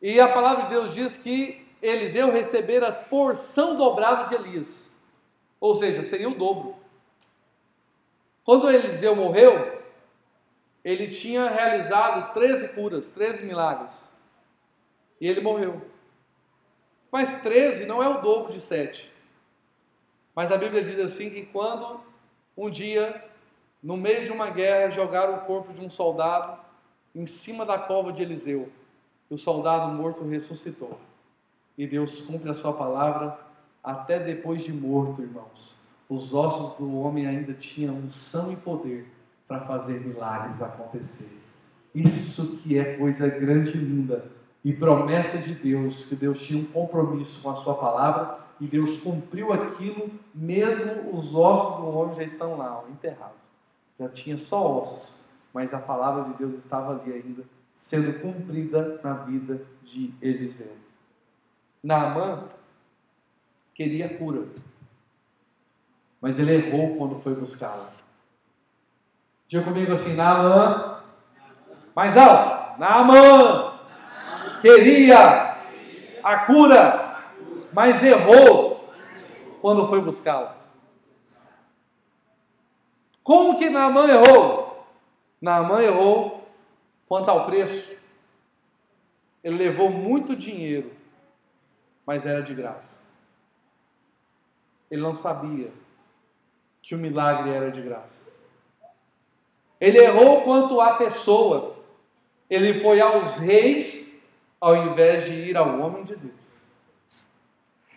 E 0.00 0.20
a 0.20 0.28
palavra 0.28 0.64
de 0.64 0.70
Deus 0.70 0.94
diz 0.94 1.16
que 1.16 1.67
Eliseu 1.80 2.30
recebera 2.30 2.92
porção 2.92 3.76
dobrada 3.76 4.28
de 4.28 4.34
Elias. 4.34 4.90
Ou 5.60 5.74
seja, 5.74 6.02
seria 6.02 6.28
o 6.28 6.34
dobro. 6.34 6.76
Quando 8.44 8.70
Eliseu 8.70 9.14
morreu, 9.14 9.80
ele 10.84 11.08
tinha 11.08 11.48
realizado 11.48 12.32
13 12.32 12.68
curas, 12.74 13.12
13 13.12 13.44
milagres. 13.44 14.12
E 15.20 15.28
ele 15.28 15.40
morreu. 15.40 15.82
Mas 17.10 17.42
13 17.42 17.86
não 17.86 18.02
é 18.02 18.08
o 18.08 18.20
dobro 18.20 18.52
de 18.52 18.60
7. 18.60 19.12
Mas 20.34 20.52
a 20.52 20.56
Bíblia 20.56 20.84
diz 20.84 20.98
assim 20.98 21.30
que 21.30 21.46
quando 21.46 22.00
um 22.56 22.70
dia, 22.70 23.24
no 23.82 23.96
meio 23.96 24.24
de 24.24 24.32
uma 24.32 24.50
guerra, 24.50 24.90
jogaram 24.90 25.36
o 25.36 25.40
corpo 25.40 25.72
de 25.72 25.80
um 25.80 25.90
soldado 25.90 26.58
em 27.14 27.26
cima 27.26 27.64
da 27.64 27.78
cova 27.78 28.12
de 28.12 28.22
Eliseu, 28.22 28.70
e 29.30 29.34
o 29.34 29.38
soldado 29.38 29.92
morto 29.92 30.22
ressuscitou. 30.26 30.98
E 31.78 31.86
Deus 31.86 32.22
cumpre 32.22 32.50
a 32.50 32.54
sua 32.54 32.72
palavra 32.72 33.38
até 33.82 34.18
depois 34.18 34.62
de 34.62 34.72
morto, 34.72 35.22
irmãos. 35.22 35.80
Os 36.08 36.34
ossos 36.34 36.76
do 36.76 36.98
homem 36.98 37.24
ainda 37.24 37.54
tinham 37.54 37.94
unção 37.94 38.52
e 38.52 38.56
poder 38.56 39.06
para 39.46 39.60
fazer 39.60 40.00
milagres 40.00 40.60
acontecer. 40.60 41.38
Isso 41.94 42.60
que 42.62 42.76
é 42.76 42.96
coisa 42.96 43.28
grande 43.28 43.78
e 43.78 43.80
linda 43.80 44.24
e 44.64 44.72
promessa 44.72 45.38
de 45.38 45.54
Deus, 45.54 46.06
que 46.06 46.16
Deus 46.16 46.42
tinha 46.42 46.60
um 46.60 46.66
compromisso 46.66 47.40
com 47.42 47.50
a 47.50 47.54
sua 47.54 47.74
palavra 47.74 48.40
e 48.60 48.66
Deus 48.66 49.00
cumpriu 49.00 49.52
aquilo, 49.52 50.10
mesmo 50.34 51.16
os 51.16 51.32
ossos 51.32 51.76
do 51.76 51.86
homem 51.86 52.16
já 52.16 52.24
estão 52.24 52.58
lá, 52.58 52.84
enterrados. 52.90 53.36
Já 53.98 54.08
tinha 54.08 54.36
só 54.36 54.80
ossos, 54.80 55.24
mas 55.54 55.72
a 55.72 55.78
palavra 55.78 56.24
de 56.24 56.38
Deus 56.38 56.54
estava 56.54 56.92
ali 56.92 57.12
ainda, 57.12 57.44
sendo 57.72 58.20
cumprida 58.20 59.00
na 59.02 59.14
vida 59.14 59.62
de 59.84 60.12
Eliseu. 60.20 60.87
Naamã 61.82 62.44
queria 63.74 64.18
cura, 64.18 64.46
mas 66.20 66.38
ele 66.38 66.54
errou 66.54 66.96
quando 66.96 67.20
foi 67.20 67.34
buscá-la. 67.34 67.90
Diga 69.46 69.62
comigo 69.62 69.92
assim, 69.92 70.14
Naamã, 70.14 71.02
mais 71.94 72.16
alto, 72.16 72.78
Naamã, 72.78 73.78
queria 74.60 75.56
a 76.22 76.38
cura, 76.44 77.22
mas 77.72 78.02
errou 78.02 78.92
quando 79.60 79.88
foi 79.88 80.00
buscá-la. 80.00 80.56
Como 83.22 83.58
que 83.58 83.70
Naamã 83.70 84.06
errou? 84.08 84.86
Naamã 85.40 85.82
errou 85.82 86.48
quanto 87.06 87.30
ao 87.30 87.46
preço. 87.46 87.96
Ele 89.42 89.56
levou 89.56 89.90
muito 89.90 90.34
dinheiro, 90.34 90.90
mas 92.08 92.24
era 92.24 92.42
de 92.42 92.54
graça. 92.54 92.96
Ele 94.90 95.02
não 95.02 95.14
sabia 95.14 95.70
que 96.80 96.94
o 96.94 96.98
milagre 96.98 97.50
era 97.50 97.70
de 97.70 97.82
graça. 97.82 98.32
Ele 99.78 99.98
errou 99.98 100.40
quanto 100.40 100.80
à 100.80 100.94
pessoa. 100.94 101.76
Ele 102.48 102.72
foi 102.80 102.98
aos 102.98 103.36
reis 103.36 104.18
ao 104.58 104.74
invés 104.74 105.26
de 105.26 105.34
ir 105.34 105.54
ao 105.54 105.78
homem 105.80 106.02
de 106.02 106.16
Deus. 106.16 106.62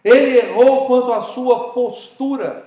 Ele 0.04 0.40
errou 0.40 0.88
quanto 0.88 1.14
à 1.14 1.22
sua 1.22 1.72
postura. 1.72 2.66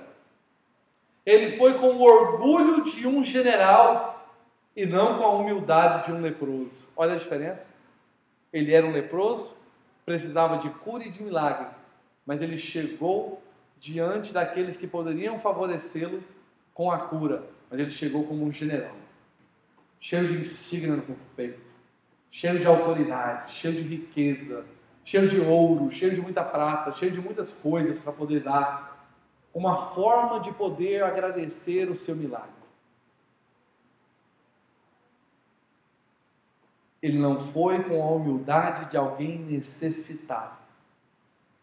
Ele 1.23 1.55
foi 1.57 1.75
com 1.75 1.91
o 1.91 2.01
orgulho 2.01 2.81
de 2.81 3.07
um 3.07 3.23
general 3.23 4.27
e 4.75 4.87
não 4.87 5.19
com 5.19 5.23
a 5.23 5.29
humildade 5.29 6.07
de 6.07 6.11
um 6.11 6.21
leproso. 6.21 6.87
Olha 6.97 7.13
a 7.13 7.17
diferença. 7.17 7.75
Ele 8.51 8.73
era 8.73 8.87
um 8.87 8.91
leproso, 8.91 9.55
precisava 10.05 10.57
de 10.57 10.69
cura 10.69 11.03
e 11.03 11.09
de 11.09 11.23
milagre, 11.23 11.67
mas 12.25 12.41
ele 12.41 12.57
chegou 12.57 13.41
diante 13.79 14.31
daqueles 14.31 14.77
que 14.77 14.87
poderiam 14.87 15.39
favorecê-lo 15.39 16.23
com 16.73 16.91
a 16.91 16.99
cura, 16.99 17.43
mas 17.69 17.79
ele 17.79 17.91
chegou 17.91 18.25
como 18.25 18.45
um 18.45 18.51
general, 18.51 18.95
cheio 19.99 20.27
de 20.27 20.39
insígnias 20.39 21.07
no 21.07 21.15
peito 21.35 21.65
cheio 22.35 22.59
de 22.59 22.67
autoridade, 22.67 23.53
cheio 23.53 23.73
de 23.75 23.81
riqueza, 23.81 24.65
cheio 25.05 25.25
de 25.25 25.39
ouro, 25.39 25.89
cheio 25.89 26.13
de 26.13 26.19
muita 26.19 26.43
prata, 26.43 26.91
cheio 26.91 27.09
de 27.09 27.21
muitas 27.21 27.53
coisas 27.53 27.97
para 27.97 28.11
poder 28.11 28.41
dar, 28.41 29.07
uma 29.53 29.77
forma 29.93 30.41
de 30.41 30.51
poder 30.51 31.01
agradecer 31.01 31.89
o 31.89 31.95
seu 31.95 32.13
milagre. 32.13 32.49
Ele 37.05 37.19
não 37.19 37.39
foi 37.39 37.83
com 37.83 38.01
a 38.01 38.11
humildade 38.11 38.89
de 38.89 38.97
alguém 38.97 39.37
necessitado. 39.39 40.57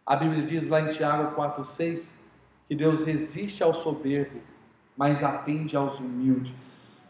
A 0.04 0.14
Bíblia 0.14 0.44
diz 0.44 0.68
lá 0.68 0.80
em 0.80 0.90
Tiago 0.90 1.34
4,6 1.34 2.12
que 2.68 2.74
Deus 2.74 3.04
resiste 3.04 3.62
ao 3.62 3.74
soberbo, 3.74 4.40
mas 4.96 5.22
atende 5.22 5.76
aos 5.76 5.98
humildes. 5.98 7.00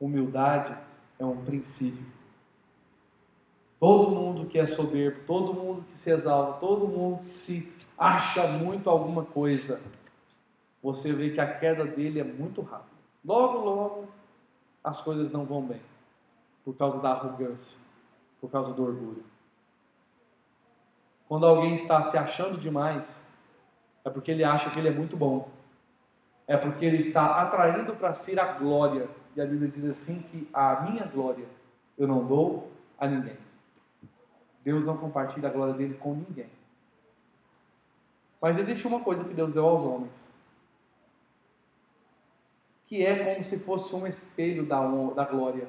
Humildade 0.00 0.76
é 1.18 1.24
um 1.24 1.44
princípio 1.44 2.14
Todo 3.84 4.16
mundo 4.16 4.46
que 4.46 4.58
é 4.58 4.64
soberbo, 4.64 5.20
todo 5.26 5.52
mundo 5.52 5.84
que 5.86 5.94
se 5.94 6.08
exalta, 6.08 6.58
todo 6.58 6.88
mundo 6.88 7.22
que 7.24 7.30
se 7.30 7.70
acha 7.98 8.46
muito 8.46 8.88
alguma 8.88 9.26
coisa, 9.26 9.78
você 10.82 11.12
vê 11.12 11.28
que 11.28 11.38
a 11.38 11.58
queda 11.58 11.84
dele 11.84 12.18
é 12.18 12.24
muito 12.24 12.62
rápida. 12.62 12.96
Logo, 13.22 13.58
logo, 13.58 14.08
as 14.82 15.02
coisas 15.02 15.30
não 15.30 15.44
vão 15.44 15.60
bem, 15.60 15.82
por 16.64 16.76
causa 16.76 16.98
da 16.98 17.10
arrogância, 17.10 17.78
por 18.40 18.50
causa 18.50 18.72
do 18.72 18.82
orgulho. 18.82 19.24
Quando 21.28 21.46
alguém 21.46 21.74
está 21.74 22.02
se 22.02 22.16
achando 22.16 22.58
demais, 22.58 23.24
é 24.04 24.10
porque 24.10 24.30
ele 24.30 24.44
acha 24.44 24.70
que 24.70 24.78
ele 24.78 24.88
é 24.88 24.92
muito 24.92 25.16
bom. 25.16 25.48
É 26.46 26.56
porque 26.56 26.84
ele 26.84 26.98
está 26.98 27.42
atraindo 27.42 27.94
para 27.96 28.14
si 28.14 28.38
a 28.38 28.52
glória. 28.52 29.08
E 29.34 29.40
a 29.40 29.46
Bíblia 29.46 29.70
diz 29.70 29.84
assim 29.84 30.22
que 30.22 30.48
a 30.52 30.82
minha 30.82 31.06
glória 31.06 31.46
eu 31.96 32.06
não 32.06 32.24
dou 32.24 32.70
a 32.98 33.06
ninguém. 33.06 33.36
Deus 34.62 34.84
não 34.84 34.96
compartilha 34.96 35.48
a 35.48 35.52
glória 35.52 35.74
dele 35.74 35.94
com 35.94 36.14
ninguém. 36.14 36.48
Mas 38.40 38.58
existe 38.58 38.86
uma 38.86 39.00
coisa 39.00 39.24
que 39.24 39.32
Deus 39.32 39.54
deu 39.54 39.64
aos 39.66 39.82
homens, 39.82 40.28
que 42.86 43.04
é 43.04 43.24
como 43.24 43.42
se 43.42 43.58
fosse 43.58 43.94
um 43.96 44.06
espelho 44.06 44.66
da, 44.66 44.80
da 45.14 45.24
glória. 45.24 45.66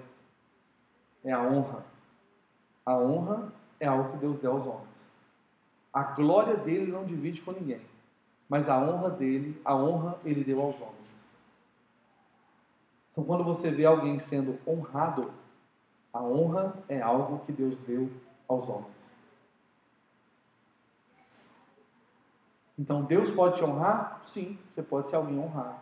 É 1.26 1.34
a 1.34 1.42
honra. 1.42 1.84
A 2.86 2.96
honra 2.98 3.52
é 3.80 3.88
algo 3.88 4.12
que 4.12 4.18
Deus 4.18 4.40
deu 4.40 4.54
aos 4.54 4.66
homens. 4.66 5.08
A 5.92 6.04
glória 6.04 6.56
dele 6.56 6.92
não 6.92 7.04
divide 7.04 7.42
com 7.42 7.52
ninguém, 7.52 7.82
mas 8.48 8.70
a 8.70 8.78
honra 8.78 9.10
dele, 9.10 9.60
a 9.66 9.76
honra 9.76 10.20
ele 10.24 10.44
deu 10.44 10.62
aos 10.62 10.80
homens. 10.80 10.96
Então, 13.12 13.24
quando 13.24 13.44
você 13.44 13.72
vê 13.72 13.86
alguém 13.86 14.20
sendo 14.20 14.60
honrado, 14.68 15.34
a 16.14 16.22
honra 16.22 16.76
é 16.88 17.02
algo 17.02 17.46
que 17.46 17.52
Deus 17.52 17.80
deu 17.80 18.12
aos 18.48 18.70
homens. 18.70 19.16
Então, 22.78 23.04
Deus 23.04 23.32
pode 23.32 23.56
te 23.56 23.64
honrar? 23.64 24.20
Sim, 24.22 24.60
você 24.74 24.84
pode 24.84 25.10
ser 25.10 25.16
alguém 25.16 25.40
honrado. 25.40 25.80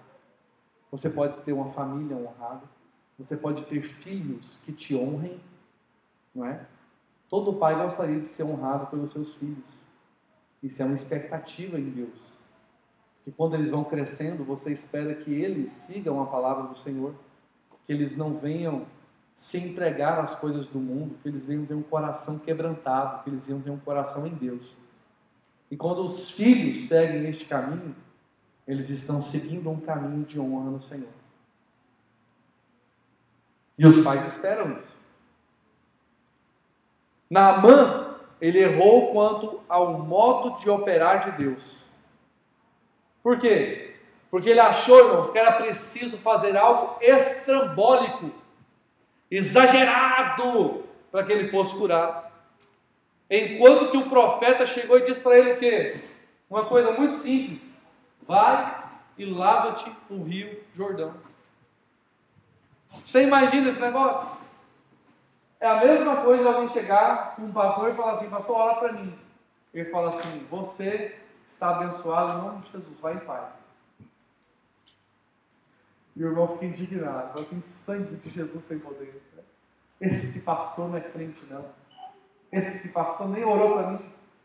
Você 0.91 1.09
pode 1.09 1.41
ter 1.41 1.53
uma 1.53 1.69
família 1.69 2.15
honrada. 2.15 2.61
Você 3.17 3.37
pode 3.37 3.63
ter 3.65 3.83
filhos 3.83 4.57
que 4.65 4.71
te 4.71 4.95
honrem, 4.95 5.39
não 6.33 6.45
é? 6.45 6.65
Todo 7.29 7.53
pai 7.53 7.75
gostaria 7.75 8.19
de 8.19 8.27
ser 8.27 8.43
honrado 8.43 8.87
pelos 8.87 9.11
seus 9.11 9.35
filhos. 9.35 9.63
Isso 10.61 10.81
é 10.81 10.85
uma 10.85 10.95
expectativa 10.95 11.79
em 11.79 11.89
Deus. 11.89 12.33
Que 13.23 13.31
quando 13.31 13.55
eles 13.55 13.69
vão 13.69 13.83
crescendo, 13.83 14.43
você 14.43 14.71
espera 14.71 15.15
que 15.15 15.31
eles 15.31 15.71
sigam 15.71 16.21
a 16.21 16.25
palavra 16.25 16.67
do 16.67 16.77
Senhor, 16.77 17.13
que 17.85 17.93
eles 17.93 18.17
não 18.17 18.37
venham 18.37 18.85
se 19.33 19.57
entregar 19.57 20.19
às 20.19 20.35
coisas 20.35 20.67
do 20.67 20.79
mundo, 20.79 21.17
que 21.21 21.27
eles 21.27 21.45
venham 21.45 21.65
ter 21.65 21.73
um 21.73 21.81
coração 21.81 22.39
quebrantado, 22.39 23.23
que 23.23 23.29
eles 23.29 23.47
venham 23.47 23.61
ter 23.61 23.71
um 23.71 23.79
coração 23.79 24.27
em 24.27 24.33
Deus. 24.33 24.71
E 25.71 25.75
quando 25.75 26.05
os 26.05 26.31
filhos 26.31 26.87
seguem 26.87 27.27
este 27.27 27.45
caminho, 27.45 27.95
eles 28.67 28.89
estão 28.89 29.21
seguindo 29.21 29.69
um 29.69 29.79
caminho 29.79 30.23
de 30.23 30.39
honra 30.39 30.69
no 30.69 30.79
Senhor. 30.79 31.09
E 33.77 33.85
os 33.85 34.03
pais 34.03 34.25
esperam 34.27 34.77
isso. 34.77 34.95
Naamã, 37.29 38.17
ele 38.39 38.59
errou 38.59 39.11
quanto 39.11 39.61
ao 39.67 39.93
modo 39.99 40.59
de 40.59 40.69
operar 40.69 41.23
de 41.23 41.43
Deus. 41.43 41.83
Por 43.23 43.39
quê? 43.39 43.95
Porque 44.29 44.49
ele 44.49 44.59
achou, 44.59 44.99
irmãos, 44.99 45.31
que 45.31 45.37
era 45.37 45.53
preciso 45.53 46.17
fazer 46.17 46.57
algo 46.57 46.97
estrambólico, 47.01 48.31
exagerado, 49.31 50.83
para 51.11 51.23
que 51.23 51.31
ele 51.31 51.49
fosse 51.49 51.73
curado. 51.75 52.31
Enquanto 53.29 53.89
que 53.91 53.97
o 53.97 54.09
profeta 54.09 54.65
chegou 54.65 54.99
e 54.99 55.05
disse 55.05 55.19
para 55.19 55.37
ele 55.37 55.53
o 55.53 55.57
quê? 55.57 56.01
Uma 56.49 56.65
coisa 56.65 56.91
muito 56.91 57.13
simples: 57.13 57.61
vai 58.27 58.83
e 59.17 59.25
lava-te 59.25 59.91
no 60.09 60.23
rio 60.23 60.61
Jordão. 60.73 61.13
Você 63.03 63.23
imagina 63.23 63.69
esse 63.69 63.79
negócio? 63.79 64.37
É 65.59 65.67
a 65.67 65.79
mesma 65.79 66.17
coisa 66.17 66.49
alguém 66.49 66.67
chegar 66.67 67.35
com 67.35 67.43
um 67.43 67.51
pastor 67.53 67.89
e 67.89 67.95
falar 67.95 68.15
assim: 68.15 68.29
Pastor, 68.29 68.57
ora 68.57 68.75
para 68.75 68.93
mim. 68.93 69.17
Ele 69.73 69.89
fala 69.89 70.09
assim: 70.09 70.45
Você 70.49 71.17
está 71.47 71.69
abençoado 71.69 72.37
em 72.37 72.41
nome 72.41 72.61
de 72.63 72.71
Jesus, 72.71 72.99
vai 72.99 73.13
em 73.13 73.19
paz. 73.19 73.47
E 76.15 76.23
o 76.23 76.27
irmão 76.27 76.47
fica 76.49 76.65
indignado, 76.65 77.29
fala 77.29 77.45
assim: 77.45 77.61
Sangue 77.61 78.17
de 78.17 78.29
Jesus 78.29 78.65
tem 78.65 78.77
poder. 78.77 79.21
Esse 80.01 80.41
pastor 80.41 80.89
não 80.89 80.97
é 80.97 81.01
crente, 81.01 81.45
não. 81.49 81.65
Esse 82.51 82.93
pastor 82.93 83.29
nem 83.29 83.43
orou 83.43 83.73
para 83.73 83.91
mim, 83.91 83.99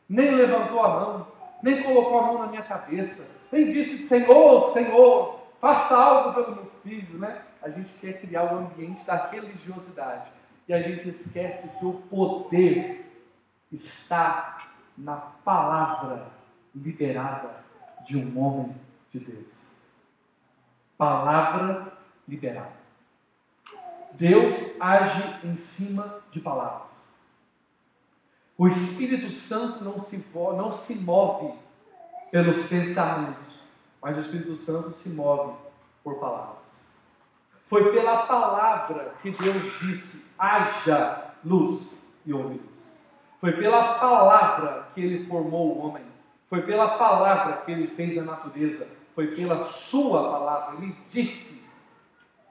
nem 0.08 0.30
levantou 0.30 0.80
a 0.82 0.88
mão, 0.88 1.26
nem 1.62 1.82
colocou 1.82 2.18
a 2.18 2.26
mão 2.28 2.38
na 2.38 2.46
minha 2.46 2.62
cabeça, 2.62 3.34
nem 3.50 3.72
disse: 3.72 4.06
Senhor, 4.06 4.70
Senhor, 4.70 5.40
faça 5.58 5.96
algo 5.96 6.32
pelo 6.32 6.54
meu 6.54 6.70
filho, 6.84 7.18
né? 7.18 7.42
A 7.68 7.70
gente 7.70 7.92
quer 8.00 8.18
criar 8.18 8.44
o 8.44 8.56
um 8.56 8.58
ambiente 8.60 9.04
da 9.04 9.26
religiosidade 9.26 10.30
e 10.66 10.72
a 10.72 10.80
gente 10.80 11.10
esquece 11.10 11.78
que 11.78 11.84
o 11.84 12.00
poder 12.08 13.04
está 13.70 14.72
na 14.96 15.16
palavra 15.16 16.28
liberada 16.74 17.62
de 18.06 18.16
um 18.16 18.40
homem 18.40 18.74
de 19.12 19.20
Deus. 19.20 19.68
Palavra 20.96 21.92
liberada. 22.26 22.72
Deus 24.12 24.80
age 24.80 25.46
em 25.46 25.54
cima 25.54 26.22
de 26.32 26.40
palavras. 26.40 26.92
O 28.56 28.66
Espírito 28.66 29.30
Santo 29.30 29.84
não 29.84 29.98
se, 29.98 30.26
não 30.34 30.72
se 30.72 30.94
move 31.00 31.54
pelos 32.30 32.66
pensamentos, 32.66 33.60
mas 34.00 34.16
o 34.16 34.20
Espírito 34.20 34.56
Santo 34.56 34.96
se 34.96 35.10
move 35.10 35.54
por 36.02 36.18
palavras. 36.18 36.87
Foi 37.68 37.92
pela 37.92 38.18
palavra 38.26 39.14
que 39.22 39.30
Deus 39.30 39.78
disse: 39.80 40.32
haja 40.38 41.32
luz 41.44 42.02
e 42.26 42.32
houve 42.32 42.54
luz. 42.54 43.02
Foi 43.40 43.52
pela 43.52 43.94
palavra 43.94 44.88
que 44.94 45.00
ele 45.00 45.26
formou 45.26 45.76
o 45.76 45.86
homem. 45.86 46.04
Foi 46.48 46.62
pela 46.62 46.98
palavra 46.98 47.58
que 47.58 47.70
ele 47.70 47.86
fez 47.86 48.18
a 48.18 48.22
natureza. 48.22 48.88
Foi 49.14 49.28
pela 49.28 49.58
sua 49.58 50.30
palavra. 50.30 50.76
Ele 50.76 50.96
disse 51.10 51.68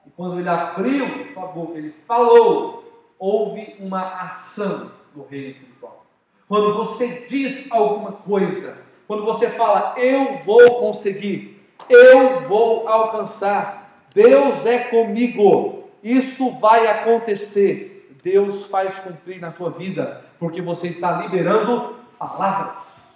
e 0.08 0.10
quando 0.16 0.40
ele 0.40 0.48
abriu 0.48 1.06
sua 1.34 1.46
boca, 1.48 1.76
ele 1.76 1.94
falou, 2.06 2.82
houve 3.18 3.76
uma 3.78 4.00
ação 4.22 4.90
no 5.14 5.26
reino 5.26 5.50
espiritual. 5.50 6.06
Quando 6.48 6.72
você 6.72 7.26
diz 7.28 7.70
alguma 7.70 8.12
coisa, 8.12 8.86
quando 9.06 9.22
você 9.26 9.50
fala, 9.50 9.94
eu 9.98 10.38
vou 10.38 10.80
conseguir, 10.80 11.62
eu 11.90 12.40
vou 12.48 12.88
alcançar, 12.88 13.77
Deus 14.18 14.66
é 14.66 14.80
comigo, 14.80 15.88
isso 16.02 16.50
vai 16.58 16.88
acontecer. 16.88 18.16
Deus 18.20 18.66
faz 18.66 18.98
cumprir 18.98 19.40
na 19.40 19.52
tua 19.52 19.70
vida, 19.70 20.24
porque 20.40 20.60
você 20.60 20.88
está 20.88 21.22
liberando 21.22 22.00
palavras. 22.18 23.14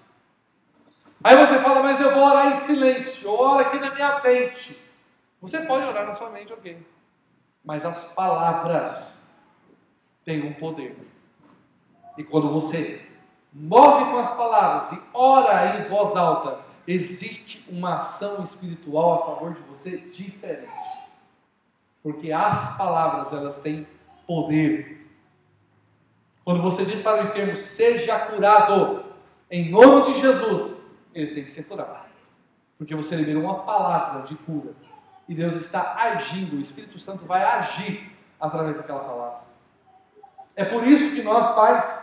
Aí 1.25 1.37
você 1.37 1.59
fala, 1.59 1.83
mas 1.83 2.01
eu 2.01 2.13
vou 2.13 2.23
orar 2.23 2.47
em 2.47 2.55
silêncio, 2.55 3.27
eu 3.27 3.35
oro 3.35 3.59
aqui 3.59 3.81
na 3.81 3.93
minha 3.93 4.21
mente. 4.21 4.81
Você 5.41 5.63
pode 5.63 5.85
orar 5.85 6.07
na 6.07 6.13
sua 6.13 6.31
mente, 6.31 6.53
ok. 6.53 6.79
Mas 7.65 7.85
as 7.85 8.13
palavras 8.15 9.29
têm 10.25 10.47
um 10.47 10.53
poder. 10.53 10.97
E 12.17 12.23
quando 12.23 12.49
você 12.49 13.05
move 13.53 14.05
com 14.05 14.19
as 14.19 14.37
palavras 14.37 14.93
e 14.93 15.03
ora 15.13 15.81
em 15.81 15.83
voz 15.89 16.15
alta, 16.15 16.61
existe 16.87 17.71
uma 17.71 17.97
ação 17.97 18.43
espiritual 18.45 19.15
a 19.15 19.27
favor 19.27 19.55
de 19.55 19.61
você 19.63 19.99
diferente. 19.99 20.73
Porque 22.03 22.33
as 22.33 22.77
palavras, 22.77 23.33
elas 23.33 23.59
têm 23.59 23.87
poder. 24.27 25.09
Quando 26.45 26.61
você 26.61 26.85
diz 26.85 27.01
para 27.01 27.23
o 27.23 27.27
enfermo, 27.27 27.57
seja 27.57 28.19
curado, 28.19 29.05
em 29.51 29.71
nome 29.71 30.13
de 30.13 30.21
Jesus, 30.21 30.77
ele 31.15 31.35
tem 31.35 31.45
que 31.45 31.51
ser 31.51 31.65
curado. 31.65 32.11
Porque 32.77 32.95
você 32.95 33.15
liberou 33.15 33.45
uma 33.45 33.61
palavra 33.61 34.23
de 34.23 34.35
cura 34.35 34.75
e 35.29 35.35
Deus 35.35 35.55
está 35.55 35.95
agindo, 35.95 36.57
o 36.57 36.61
Espírito 36.61 36.99
Santo 36.99 37.25
vai 37.25 37.43
agir 37.43 38.11
através 38.41 38.77
daquela 38.77 39.01
palavra. 39.01 39.43
É 40.57 40.65
por 40.65 40.87
isso 40.87 41.15
que 41.15 41.23
nós, 41.23 41.55
pais, 41.55 42.03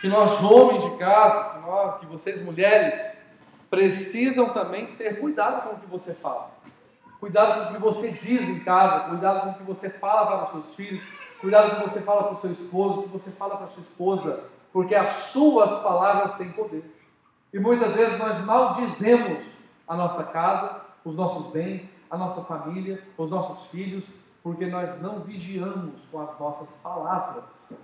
que 0.00 0.08
nós, 0.08 0.42
homens 0.42 0.82
de 0.82 0.98
casa, 0.98 1.50
que, 1.50 1.58
nós, 1.60 2.00
que 2.00 2.06
vocês, 2.06 2.40
mulheres, 2.40 3.18
precisam 3.72 4.50
também 4.50 4.94
ter 4.96 5.18
cuidado 5.18 5.66
com 5.66 5.76
o 5.76 5.80
que 5.80 5.86
você 5.86 6.12
fala. 6.12 6.50
Cuidado 7.18 7.54
com 7.54 7.70
o 7.70 7.74
que 7.74 7.80
você 7.80 8.12
diz 8.12 8.46
em 8.46 8.62
casa, 8.62 9.08
cuidado 9.08 9.44
com 9.44 9.50
o 9.52 9.54
que 9.54 9.62
você 9.62 9.88
fala 9.88 10.26
para 10.26 10.44
os 10.44 10.50
seus 10.50 10.74
filhos, 10.74 11.02
cuidado 11.40 11.70
com 11.70 11.76
o 11.76 11.84
que 11.84 11.88
você 11.88 12.02
fala 12.02 12.24
para 12.24 12.34
o 12.34 12.40
seu 12.42 12.52
esposo, 12.52 13.00
o 13.00 13.02
que 13.04 13.08
você 13.08 13.30
fala 13.30 13.56
para 13.56 13.64
a 13.64 13.68
sua 13.70 13.80
esposa, 13.80 14.44
porque 14.74 14.94
as 14.94 15.08
suas 15.08 15.82
palavras 15.82 16.36
têm 16.36 16.52
poder. 16.52 16.84
E 17.50 17.58
muitas 17.58 17.94
vezes 17.94 18.18
nós 18.18 18.44
maldizemos 18.44 19.42
a 19.88 19.96
nossa 19.96 20.24
casa, 20.24 20.82
os 21.02 21.16
nossos 21.16 21.50
bens, 21.50 21.98
a 22.10 22.18
nossa 22.18 22.42
família, 22.42 23.02
os 23.16 23.30
nossos 23.30 23.68
filhos, 23.70 24.04
porque 24.42 24.66
nós 24.66 25.00
não 25.00 25.20
vigiamos 25.20 26.04
com 26.10 26.20
as 26.20 26.38
nossas 26.38 26.68
palavras. 26.82 27.74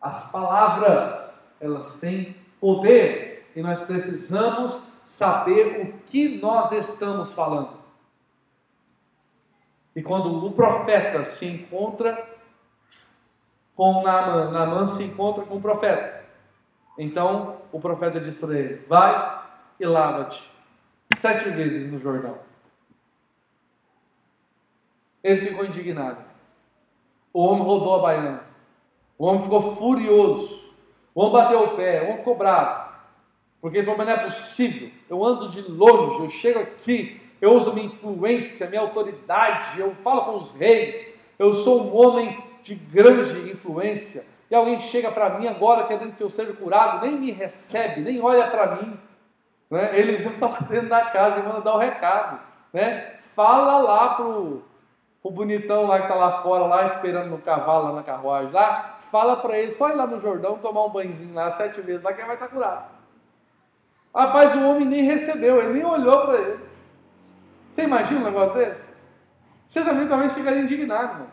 As 0.00 0.32
palavras, 0.32 1.40
elas 1.60 2.00
têm 2.00 2.34
poder 2.60 3.48
e 3.54 3.62
nós 3.62 3.80
precisamos 3.82 4.95
saber 5.06 5.80
o 5.80 5.92
que 6.04 6.40
nós 6.40 6.72
estamos 6.72 7.32
falando. 7.32 7.76
E 9.94 10.02
quando 10.02 10.44
o 10.44 10.52
profeta 10.52 11.24
se 11.24 11.46
encontra 11.46 12.28
com 13.74 14.02
Naaman, 14.02 14.50
Naaman 14.50 14.86
se 14.86 15.04
encontra 15.04 15.44
com 15.44 15.56
o 15.56 15.60
profeta. 15.62 16.24
Então 16.98 17.56
o 17.72 17.80
profeta 17.80 18.20
diz 18.20 18.36
para 18.36 18.58
ele: 18.58 18.84
Vai 18.86 19.42
e 19.78 19.86
lava-te 19.86 20.52
sete 21.16 21.48
vezes 21.50 21.90
no 21.90 21.98
Jordão. 21.98 22.38
Ele 25.22 25.40
ficou 25.40 25.64
indignado. 25.64 26.22
O 27.32 27.44
homem 27.44 27.64
rodou 27.64 27.94
a 27.96 28.02
baiana. 28.02 28.44
O 29.18 29.26
homem 29.26 29.42
ficou 29.42 29.76
furioso. 29.76 30.72
O 31.14 31.22
homem 31.22 31.32
bateu 31.32 31.64
o 31.64 31.76
pé. 31.76 32.02
O 32.02 32.04
homem 32.04 32.18
ficou 32.18 32.36
bravo. 32.36 32.85
Porque 33.60 33.78
ele 33.78 33.84
falou: 33.84 33.98
Mas 33.98 34.06
não 34.06 34.14
é 34.14 34.24
possível. 34.24 34.90
Eu 35.08 35.24
ando 35.24 35.50
de 35.50 35.62
longe. 35.62 36.24
Eu 36.24 36.30
chego 36.30 36.60
aqui. 36.60 37.20
Eu 37.40 37.52
uso 37.52 37.72
minha 37.74 37.86
influência, 37.86 38.68
minha 38.68 38.80
autoridade. 38.80 39.80
Eu 39.80 39.94
falo 39.96 40.22
com 40.22 40.36
os 40.36 40.52
reis. 40.52 41.14
Eu 41.38 41.52
sou 41.52 41.84
um 41.84 41.96
homem 41.96 42.42
de 42.62 42.74
grande 42.74 43.50
influência. 43.50 44.24
E 44.50 44.54
alguém 44.54 44.80
chega 44.80 45.10
para 45.10 45.38
mim 45.38 45.46
agora 45.46 45.86
querendo 45.86 46.16
que 46.16 46.22
eu 46.22 46.30
seja 46.30 46.52
curado, 46.52 47.04
nem 47.04 47.18
me 47.18 47.32
recebe, 47.32 48.00
nem 48.00 48.20
olha 48.20 48.48
para 48.48 48.76
mim. 48.76 48.98
Né? 49.70 49.98
Eles 49.98 50.24
estão 50.24 50.56
dentro 50.68 50.88
da 50.88 51.06
casa 51.06 51.40
e 51.40 51.42
mandam 51.42 51.62
dar 51.62 51.74
o 51.74 51.78
recado. 51.78 52.40
Né? 52.72 53.16
Fala 53.34 53.78
lá 53.78 54.14
pro 54.14 54.62
o 55.26 55.30
bonitão 55.30 55.88
lá 55.88 55.96
que 55.98 56.04
está 56.04 56.14
lá 56.14 56.40
fora, 56.40 56.66
lá 56.66 56.86
esperando 56.86 57.30
no 57.30 57.38
cavalo, 57.38 57.88
lá 57.88 57.92
na 57.94 58.02
carruagem, 58.04 58.52
lá, 58.52 58.96
fala 59.10 59.36
para 59.36 59.58
ele 59.58 59.72
só 59.72 59.90
ir 59.90 59.96
lá 59.96 60.06
no 60.06 60.20
Jordão 60.20 60.56
tomar 60.58 60.84
um 60.84 60.90
banhozinho 60.90 61.34
lá 61.34 61.50
sete 61.50 61.80
vezes, 61.80 62.00
lá 62.00 62.12
que 62.12 62.22
vai 62.22 62.34
estar 62.34 62.46
tá 62.46 62.52
curado. 62.54 62.95
Rapaz, 64.16 64.54
o 64.54 64.66
homem 64.66 64.86
nem 64.86 65.02
recebeu, 65.02 65.60
ele 65.60 65.74
nem 65.74 65.84
olhou 65.84 66.22
para 66.22 66.40
ele. 66.40 66.60
Você 67.70 67.82
imagina 67.82 68.20
um 68.20 68.24
negócio 68.24 68.56
desse? 68.56 68.88
Vocês 69.66 69.84
também 69.84 70.08
talvez 70.08 70.32
ficariam 70.32 70.62
indignados, 70.62 71.18
mano. 71.18 71.30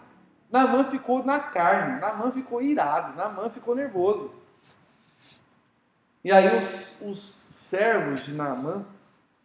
Namã 0.51 0.83
ficou 0.83 1.23
na 1.23 1.39
carne, 1.39 2.01
Namã 2.01 2.29
ficou 2.29 2.61
irado, 2.61 3.15
Namã 3.15 3.49
ficou 3.49 3.73
nervoso. 3.73 4.33
E 6.25 6.31
aí 6.31 6.57
os, 6.57 7.01
os 7.01 7.47
servos 7.49 8.25
de 8.25 8.33
Naamã 8.33 8.85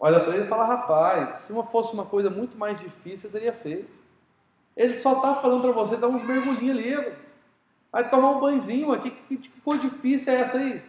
olham 0.01 0.24
para 0.24 0.35
ele 0.35 0.44
e 0.44 0.48
falam, 0.48 0.66
rapaz, 0.66 1.33
se 1.33 1.53
uma 1.53 1.64
fosse 1.64 1.94
uma 1.94 2.07
coisa 2.07 2.29
muito 2.29 2.59
mais 2.59 2.81
difícil, 2.81 3.29
eu 3.29 3.33
teria 3.33 3.53
feito. 3.53 3.90
Ele 4.77 4.98
só 4.98 5.14
está 5.14 5.37
falando 5.37 5.62
para 5.62 5.72
você 5.72 5.96
dar 5.96 6.09
uns 6.09 6.24
mergulhinhos 6.24 6.77
ali. 6.77 7.12
Vai 7.92 8.09
tomar 8.11 8.31
um 8.31 8.40
banhozinho 8.40 8.92
aqui. 8.92 9.11
Que, 9.11 9.37
que 9.37 9.61
coisa 9.61 9.83
difícil 9.83 10.33
é 10.33 10.40
essa 10.40 10.59
aí? 10.59 10.83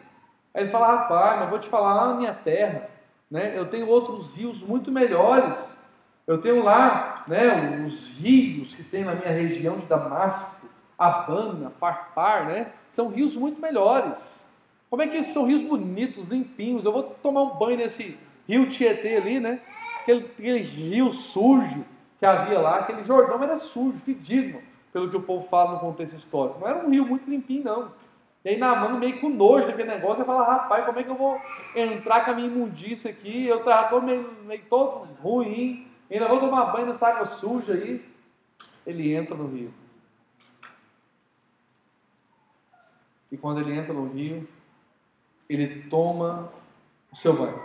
Aí 0.54 0.64
ele 0.64 0.72
fala, 0.72 0.88
rapaz, 0.88 1.40
mas 1.40 1.50
vou 1.50 1.60
te 1.60 1.68
falar 1.68 1.94
lá 1.94 2.08
na 2.10 2.14
minha 2.16 2.34
terra, 2.34 2.90
né? 3.30 3.54
Eu 3.58 3.68
tenho 3.68 3.88
outros 3.88 4.38
rios 4.38 4.62
muito 4.64 4.92
melhores. 4.92 5.78
Eu 6.26 6.40
tenho 6.40 6.64
lá, 6.64 7.24
né, 7.28 7.84
os 7.88 8.20
rios 8.20 8.76
que 8.76 8.84
tem 8.84 9.04
na 9.04 9.16
minha 9.16 9.32
região 9.32 9.78
de 9.78 9.86
Damasco, 9.88 10.68
Abana, 10.98 11.72
Farpar, 11.72 12.46
né? 12.46 12.68
São 12.88 13.08
rios 13.10 13.36
muito 13.36 13.60
melhores. 13.60 14.46
Como 14.90 15.02
é 15.02 15.08
que 15.08 15.24
são 15.24 15.46
rios 15.46 15.64
bonitos, 15.64 16.28
limpinhos? 16.28 16.86
Eu 16.86 16.92
vou 16.92 17.04
tomar 17.04 17.44
um 17.44 17.56
banho 17.56 17.78
nesse 17.78 18.18
rio 18.48 18.68
Tietê 18.68 19.18
ali, 19.18 19.40
né? 19.40 19.60
Aquele, 20.02 20.26
aquele 20.26 20.62
rio 20.62 21.12
sujo 21.12 21.86
que 22.20 22.26
havia 22.26 22.60
lá, 22.60 22.80
aquele 22.80 23.04
Jordão 23.04 23.42
era 23.42 23.56
sujo, 23.56 23.98
fedido, 24.00 24.60
pelo 24.92 25.10
que 25.10 25.16
o 25.16 25.22
povo 25.22 25.48
fala 25.48 25.74
no 25.74 25.80
contexto 25.80 26.16
histórico. 26.16 26.60
Não 26.60 26.68
era 26.68 26.86
um 26.86 26.90
rio 26.90 27.06
muito 27.06 27.30
limpinho, 27.30 27.64
não. 27.64 27.92
E 28.44 28.50
aí 28.50 28.58
mão, 28.58 28.98
meio 28.98 29.20
com 29.20 29.30
nojo 29.30 29.68
daquele 29.68 29.90
negócio, 29.90 30.22
eu 30.22 30.26
fala, 30.26 30.46
rapaz, 30.46 30.86
como 30.86 31.00
é 31.00 31.04
que 31.04 31.10
eu 31.10 31.16
vou 31.16 31.40
entrar 31.76 32.24
com 32.24 32.32
a 32.32 32.36
minha 32.36 32.48
imundícia 32.48 33.12
aqui? 33.12 33.46
Eu 33.46 33.60
estou 33.60 34.02
meio, 34.02 34.32
meio 34.44 34.64
todo 34.70 35.12
ruim, 35.22 35.92
ainda 36.10 36.28
vou 36.28 36.40
tomar 36.40 36.72
banho 36.72 36.88
nessa 36.88 37.10
água 37.10 37.26
suja 37.26 37.74
aí. 37.74 38.08
Ele 38.86 39.14
entra 39.14 39.36
no 39.36 39.48
rio. 39.48 39.74
E 43.32 43.38
quando 43.38 43.60
ele 43.60 43.78
entra 43.78 43.94
no 43.94 44.08
rio, 44.08 44.48
ele 45.50 45.88
toma 45.90 46.52
o 47.12 47.16
seu 47.16 47.34
banho. 47.34 47.62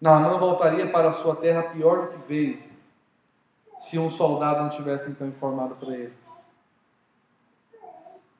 Naamã 0.00 0.38
voltaria 0.38 0.90
para 0.90 1.08
a 1.08 1.12
sua 1.12 1.36
terra 1.36 1.62
pior 1.64 2.06
do 2.06 2.08
que 2.08 2.28
veio, 2.28 2.62
se 3.76 3.98
um 3.98 4.10
soldado 4.10 4.62
não 4.62 4.70
tivesse 4.70 5.10
então 5.10 5.26
informado 5.26 5.74
para 5.74 5.94
ele. 5.94 6.19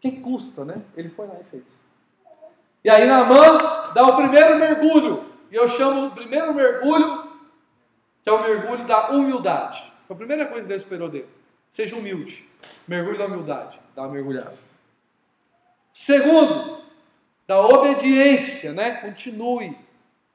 Que 0.00 0.12
custa, 0.12 0.64
né? 0.64 0.82
Ele 0.96 1.08
foi 1.08 1.26
lá 1.26 1.34
e 1.40 1.44
fez. 1.44 1.78
E 2.82 2.88
aí 2.88 3.06
Naamã 3.06 3.92
dá 3.92 4.02
o 4.04 4.16
primeiro 4.16 4.58
mergulho, 4.58 5.26
e 5.50 5.54
eu 5.54 5.68
chamo 5.68 6.06
o 6.06 6.10
primeiro 6.12 6.54
mergulho, 6.54 7.28
que 8.22 8.30
é 8.30 8.32
o 8.32 8.42
mergulho 8.42 8.84
da 8.86 9.10
humildade. 9.10 9.92
Foi 10.06 10.14
a 10.14 10.18
primeira 10.18 10.46
coisa 10.46 10.62
que 10.62 10.68
Deus 10.68 10.82
esperou 10.82 11.08
dele. 11.08 11.28
Seja 11.68 11.96
humilde. 11.96 12.48
Mergulho 12.88 13.18
da 13.18 13.26
humildade. 13.26 13.78
Dá 13.94 14.02
uma 14.02 14.12
mergulhada. 14.12 14.56
Segundo, 15.92 16.82
da 17.46 17.60
obediência, 17.60 18.72
né? 18.72 18.92
Continue. 18.96 19.76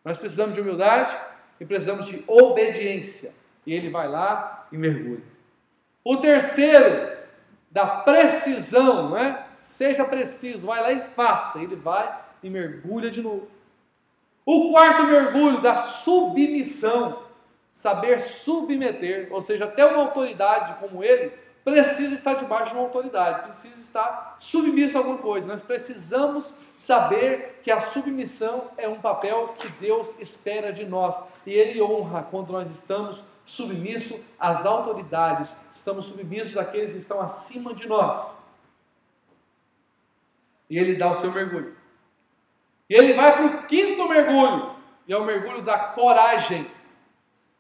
Nós 0.04 0.18
precisamos 0.18 0.54
de 0.54 0.62
humildade 0.62 1.18
e 1.60 1.66
precisamos 1.66 2.06
de 2.06 2.24
obediência. 2.28 3.34
E 3.66 3.74
ele 3.74 3.90
vai 3.90 4.08
lá 4.08 4.68
e 4.72 4.78
mergulha. 4.78 5.24
O 6.04 6.18
terceiro, 6.18 7.18
da 7.72 7.86
precisão, 7.86 9.10
né? 9.10 9.45
Seja 9.60 10.06
preciso, 10.06 10.68
vai 10.68 10.82
lá 10.82 10.92
e 10.92 11.02
faça. 11.02 11.60
Ele 11.60 11.76
vai 11.76 12.18
e 12.42 12.50
mergulha 12.50 13.10
de 13.10 13.22
novo. 13.22 13.48
O 14.46 14.72
quarto 14.72 15.06
mergulho 15.06 15.60
da 15.62 15.76
submissão, 15.76 17.24
saber 17.72 18.22
submeter, 18.22 19.28
ou 19.32 19.42
seja, 19.42 19.66
até 19.66 19.86
uma 19.86 20.04
autoridade 20.04 20.76
como 20.80 21.04
ele 21.04 21.32
precisa 21.66 22.14
estar 22.14 22.36
debaixo 22.36 22.72
de 22.72 22.78
uma 22.78 22.84
autoridade, 22.84 23.42
precisa 23.42 23.80
estar 23.80 24.36
submisso 24.38 24.96
a 24.96 25.02
alguma 25.02 25.18
coisa. 25.18 25.48
Nós 25.48 25.64
precisamos 25.64 26.54
saber 26.78 27.60
que 27.64 27.72
a 27.72 27.80
submissão 27.80 28.70
é 28.78 28.88
um 28.88 29.00
papel 29.00 29.56
que 29.58 29.68
Deus 29.80 30.16
espera 30.20 30.72
de 30.72 30.86
nós 30.86 31.22
e 31.44 31.52
Ele 31.52 31.82
honra 31.82 32.22
quando 32.30 32.52
nós 32.52 32.70
estamos 32.70 33.24
submissos 33.44 34.20
às 34.40 34.64
autoridades, 34.64 35.56
estamos 35.74 36.06
submissos 36.06 36.56
àqueles 36.56 36.92
que 36.92 37.00
estão 37.00 37.20
acima 37.20 37.74
de 37.74 37.88
nós. 37.88 38.28
E 40.70 40.78
Ele 40.78 40.96
dá 40.96 41.12
o 41.12 41.16
seu 41.16 41.32
mergulho. 41.32 41.76
E 42.90 42.94
ele 42.94 43.14
vai 43.14 43.34
para 43.34 43.46
o 43.46 43.64
quinto 43.64 44.08
mergulho, 44.08 44.76
e 45.08 45.14
é 45.14 45.18
o 45.18 45.26
mergulho 45.26 45.62
da 45.62 45.78
coragem. 45.78 46.68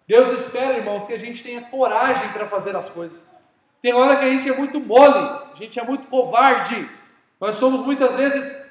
Deus 0.07 0.39
espera, 0.39 0.77
irmãos, 0.77 1.07
que 1.07 1.13
a 1.13 1.17
gente 1.17 1.41
tenha 1.41 1.61
coragem 1.61 2.29
para 2.29 2.45
fazer 2.45 2.75
as 2.75 2.89
coisas. 2.89 3.23
Tem 3.81 3.93
hora 3.93 4.17
que 4.17 4.25
a 4.25 4.29
gente 4.29 4.47
é 4.47 4.55
muito 4.55 4.79
mole, 4.79 5.17
a 5.17 5.55
gente 5.55 5.79
é 5.79 5.83
muito 5.83 6.07
covarde. 6.07 6.89
Nós 7.41 7.55
somos 7.55 7.83
muitas 7.85 8.15
vezes 8.15 8.65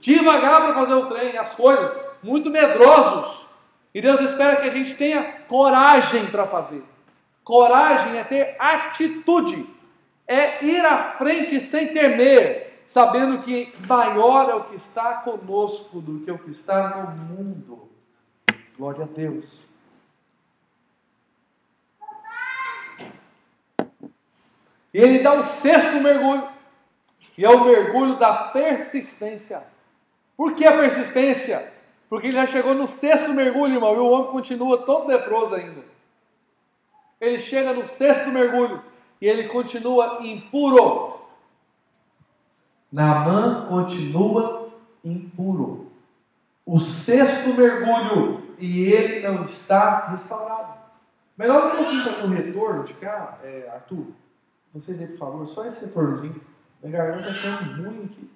devagar 0.00 0.62
para 0.62 0.74
fazer 0.74 0.94
o 0.94 1.06
trem, 1.06 1.38
as 1.38 1.54
coisas, 1.54 1.96
muito 2.22 2.50
medrosos. 2.50 3.46
E 3.94 4.00
Deus 4.00 4.20
espera 4.20 4.56
que 4.56 4.66
a 4.66 4.70
gente 4.70 4.94
tenha 4.94 5.40
coragem 5.46 6.26
para 6.26 6.46
fazer. 6.46 6.82
Coragem 7.44 8.18
é 8.18 8.24
ter 8.24 8.56
atitude, 8.58 9.68
é 10.26 10.64
ir 10.64 10.84
à 10.84 10.98
frente 11.12 11.60
sem 11.60 11.88
temer, 11.88 12.71
sabendo 12.92 13.42
que 13.42 13.72
maior 13.88 14.50
é 14.50 14.54
o 14.54 14.64
que 14.64 14.74
está 14.74 15.14
conosco 15.14 15.98
do 15.98 16.20
que 16.20 16.30
o 16.30 16.38
que 16.38 16.50
está 16.50 16.90
no 16.90 17.16
mundo. 17.16 17.88
Glória 18.76 19.04
a 19.04 19.08
Deus. 19.08 19.62
E 24.92 24.98
ele 24.98 25.20
dá 25.20 25.32
o 25.32 25.42
sexto 25.42 26.02
mergulho, 26.02 26.46
e 27.38 27.46
é 27.46 27.48
o 27.48 27.64
mergulho 27.64 28.16
da 28.16 28.48
persistência. 28.48 29.62
Por 30.36 30.54
que 30.54 30.66
a 30.66 30.76
persistência? 30.76 31.72
Porque 32.10 32.26
ele 32.26 32.36
já 32.36 32.44
chegou 32.44 32.74
no 32.74 32.86
sexto 32.86 33.30
mergulho, 33.32 33.76
irmão, 33.76 33.94
e 33.94 34.00
o 34.00 34.10
homem 34.10 34.30
continua 34.30 34.84
todo 34.84 35.08
leproso 35.08 35.54
ainda. 35.54 35.82
Ele 37.18 37.38
chega 37.38 37.72
no 37.72 37.86
sexto 37.86 38.30
mergulho 38.30 38.84
e 39.18 39.26
ele 39.26 39.48
continua 39.48 40.18
impuro. 40.20 41.11
Naamã 42.92 43.66
continua 43.66 44.70
impuro. 45.02 45.90
O 46.64 46.78
sexto 46.78 47.54
mergulho 47.54 48.42
e 48.58 48.84
ele 48.92 49.26
não 49.26 49.42
está 49.42 50.08
restaurado. 50.08 50.80
Melhor 51.36 51.72
que 51.72 51.82
eu 51.82 51.86
fiz 51.86 52.22
no 52.22 52.28
retorno 52.28 52.84
de 52.84 52.94
cá, 52.94 53.38
é, 53.42 53.68
Arthur. 53.72 54.08
Vocês 54.72 55.00
aí, 55.00 55.08
por 55.08 55.18
favor, 55.18 55.46
só 55.46 55.66
esse 55.66 55.86
retornozinho. 55.86 56.40
Minha 56.82 56.98
garganta 56.98 57.30
está 57.30 57.58
sendo 57.58 57.82
ruim 57.82 58.04
aqui. 58.04 58.30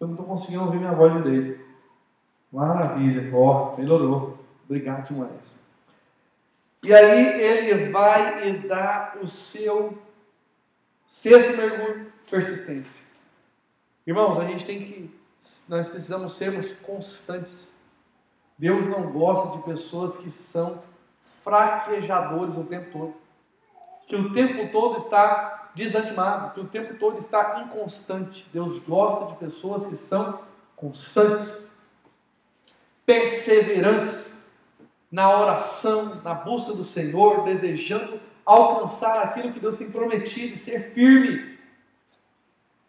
Eu 0.00 0.08
não 0.08 0.14
estou 0.14 0.26
conseguindo 0.26 0.64
ouvir 0.64 0.78
minha 0.78 0.92
voz 0.92 1.12
direito. 1.22 1.64
Maravilha, 2.52 3.30
ó, 3.36 3.74
oh, 3.74 3.80
melhorou. 3.80 4.38
Obrigado 4.64 5.08
demais. 5.08 5.52
E 6.82 6.92
aí 6.92 7.40
ele 7.40 7.90
vai 7.90 8.48
e 8.48 8.68
dá 8.68 9.14
o 9.22 9.26
seu 9.26 9.98
sexto 11.06 11.56
mergulho, 11.56 12.12
persistência. 12.30 13.04
Irmãos, 14.06 14.38
a 14.38 14.44
gente 14.44 14.64
tem 14.64 14.78
que, 14.78 15.20
nós 15.68 15.88
precisamos 15.88 16.34
sermos 16.34 16.72
constantes. 16.80 17.72
Deus 18.58 18.86
não 18.86 19.10
gosta 19.10 19.56
de 19.56 19.64
pessoas 19.64 20.16
que 20.16 20.30
são 20.30 20.82
fraquejadores 21.42 22.56
o 22.56 22.64
tempo 22.64 22.90
todo 22.92 23.24
que 24.06 24.16
o 24.16 24.32
tempo 24.32 24.70
todo 24.70 24.98
está 24.98 25.70
desanimado, 25.74 26.54
que 26.54 26.60
o 26.60 26.68
tempo 26.68 26.94
todo 26.94 27.18
está 27.18 27.62
inconstante. 27.64 28.46
Deus 28.52 28.78
gosta 28.80 29.32
de 29.32 29.38
pessoas 29.38 29.86
que 29.86 29.96
são 29.96 30.40
constantes, 30.76 31.68
perseverantes 33.06 34.44
na 35.10 35.30
oração, 35.38 36.20
na 36.22 36.34
busca 36.34 36.72
do 36.74 36.84
Senhor, 36.84 37.44
desejando 37.44 38.20
alcançar 38.44 39.22
aquilo 39.22 39.52
que 39.52 39.60
Deus 39.60 39.76
tem 39.76 39.90
prometido, 39.90 40.58
ser 40.58 40.92
firme. 40.92 41.58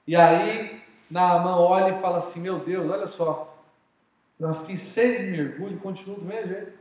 E 0.08 0.16
aí, 0.16 0.75
Naamã 1.10 1.58
olha 1.58 1.96
e 1.96 2.02
fala 2.02 2.18
assim: 2.18 2.42
Meu 2.42 2.60
Deus, 2.60 2.90
olha 2.90 3.08
só, 3.08 3.56
eu 4.40 4.54
fiz 4.66 4.82
seis 4.82 5.30
mergulhos 5.30 5.82
continuo 5.82 6.20
do 6.20 6.26
mesmo 6.26 6.50
jeito. 6.50 6.74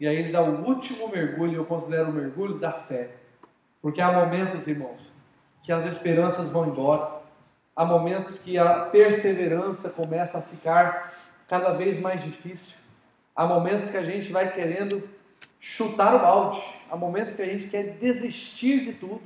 E 0.00 0.06
aí 0.06 0.16
ele 0.16 0.32
dá 0.32 0.42
o 0.42 0.64
último 0.64 1.08
mergulho, 1.08 1.56
eu 1.56 1.64
considero 1.64 2.10
o 2.10 2.12
mergulho 2.12 2.58
da 2.58 2.72
fé. 2.72 3.10
Porque 3.82 4.00
há 4.00 4.12
momentos, 4.12 4.66
irmãos, 4.66 5.12
que 5.62 5.72
as 5.72 5.84
esperanças 5.84 6.50
vão 6.50 6.68
embora. 6.68 7.18
Há 7.74 7.84
momentos 7.84 8.38
que 8.38 8.58
a 8.58 8.86
perseverança 8.86 9.90
começa 9.90 10.38
a 10.38 10.42
ficar 10.42 11.14
cada 11.48 11.72
vez 11.74 11.98
mais 11.98 12.22
difícil. 12.22 12.76
Há 13.34 13.46
momentos 13.46 13.90
que 13.90 13.96
a 13.96 14.02
gente 14.02 14.32
vai 14.32 14.52
querendo 14.52 15.08
chutar 15.60 16.14
o 16.14 16.20
balde. 16.20 16.60
Há 16.90 16.96
momentos 16.96 17.34
que 17.34 17.42
a 17.42 17.46
gente 17.46 17.68
quer 17.68 17.96
desistir 17.98 18.84
de 18.84 18.92
tudo. 18.94 19.22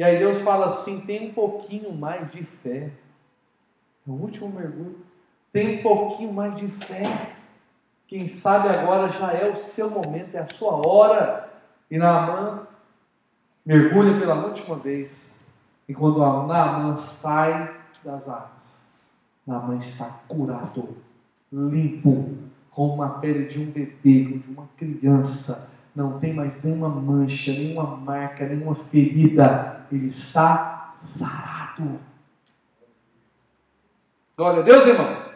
E 0.00 0.02
aí 0.02 0.18
Deus 0.18 0.38
fala 0.38 0.64
assim: 0.64 1.02
tem 1.02 1.28
um 1.28 1.34
pouquinho 1.34 1.92
mais 1.92 2.32
de 2.32 2.42
fé. 2.42 2.90
No 4.06 4.14
último 4.14 4.48
mergulho, 4.48 4.96
tem 5.52 5.78
um 5.78 5.82
pouquinho 5.82 6.32
mais 6.32 6.56
de 6.56 6.68
fé. 6.68 7.02
Quem 8.08 8.26
sabe 8.26 8.70
agora 8.70 9.10
já 9.10 9.30
é 9.34 9.50
o 9.50 9.54
seu 9.54 9.90
momento, 9.90 10.34
é 10.34 10.38
a 10.38 10.46
sua 10.46 10.88
hora. 10.88 11.50
E 11.90 11.98
Naamã 11.98 12.66
mergulha 13.62 14.18
pela 14.18 14.46
última 14.46 14.76
vez. 14.76 15.38
E 15.86 15.92
quando 15.92 16.18
Naamã 16.46 16.96
sai 16.96 17.70
das 18.02 18.26
águas, 18.26 18.86
Naamã 19.46 19.76
está 19.76 20.06
curado, 20.26 20.96
limpo, 21.52 22.38
com 22.70 22.88
uma 22.88 23.18
pele 23.18 23.48
de 23.48 23.60
um 23.60 23.66
bebê, 23.70 24.24
de 24.24 24.50
uma 24.50 24.66
criança. 24.78 25.69
Não 25.94 26.18
tem 26.18 26.32
mais 26.32 26.62
nenhuma 26.62 26.88
mancha, 26.88 27.52
nenhuma 27.52 27.96
marca, 27.96 28.46
nenhuma 28.46 28.74
ferida. 28.74 29.86
Ele 29.90 30.06
está 30.06 30.94
sarado. 30.96 32.00
Glória 34.36 34.60
a 34.60 34.62
Deus, 34.62 34.86
irmãos. 34.86 35.30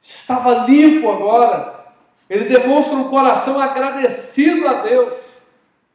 Estava 0.00 0.66
limpo 0.66 1.08
agora. 1.10 1.86
Ele 2.28 2.44
demonstra 2.44 2.96
um 2.96 3.08
coração 3.08 3.60
agradecido 3.60 4.66
a 4.66 4.82
Deus. 4.82 5.14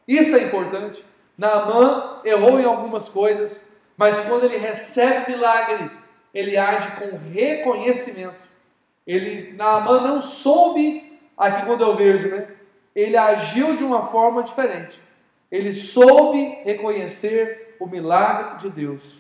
Isso 0.08 0.36
é 0.36 0.44
importante. 0.44 1.04
Naamã 1.38 2.22
errou 2.24 2.60
em 2.60 2.64
algumas 2.64 3.10
coisas, 3.10 3.66
mas 3.98 4.20
quando 4.28 4.46
ele 4.46 4.58
recebe 4.58 5.32
milagre, 5.32 5.92
ele 6.34 6.58
age 6.58 6.88
com 6.98 7.18
reconhecimento. 7.18 8.36
Ele, 9.06 9.54
Naamã 9.54 10.00
não 10.02 10.22
soube, 10.22 11.11
aqui 11.42 11.66
quando 11.66 11.82
eu 11.82 11.96
vejo, 11.96 12.30
né? 12.30 12.48
Ele 12.96 13.18
agiu 13.18 13.76
de 13.76 13.84
uma 13.84 14.08
forma 14.08 14.44
diferente. 14.44 15.02
Ele 15.52 15.72
soube 15.72 16.62
reconhecer 16.64 17.76
o 17.80 17.88
milagre 17.88 18.60
de 18.60 18.70
Deus. 18.70 19.18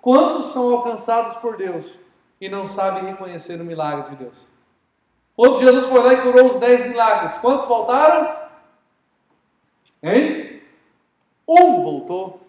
Quantos 0.00 0.52
são 0.52 0.72
alcançados 0.72 1.36
por 1.36 1.56
Deus 1.56 1.92
e 2.40 2.48
não 2.48 2.66
sabem 2.66 3.10
reconhecer 3.10 3.60
o 3.60 3.64
milagre 3.64 4.10
de 4.10 4.24
Deus? 4.24 4.46
Quando 5.34 5.58
Jesus 5.58 5.86
foi 5.86 6.02
lá 6.02 6.12
e 6.14 6.22
curou 6.22 6.46
os 6.46 6.58
dez 6.58 6.86
milagres, 6.86 7.36
quantos 7.38 7.66
voltaram? 7.66 8.34
Hein? 10.02 10.62
Um 11.46 11.82
voltou. 11.82 12.40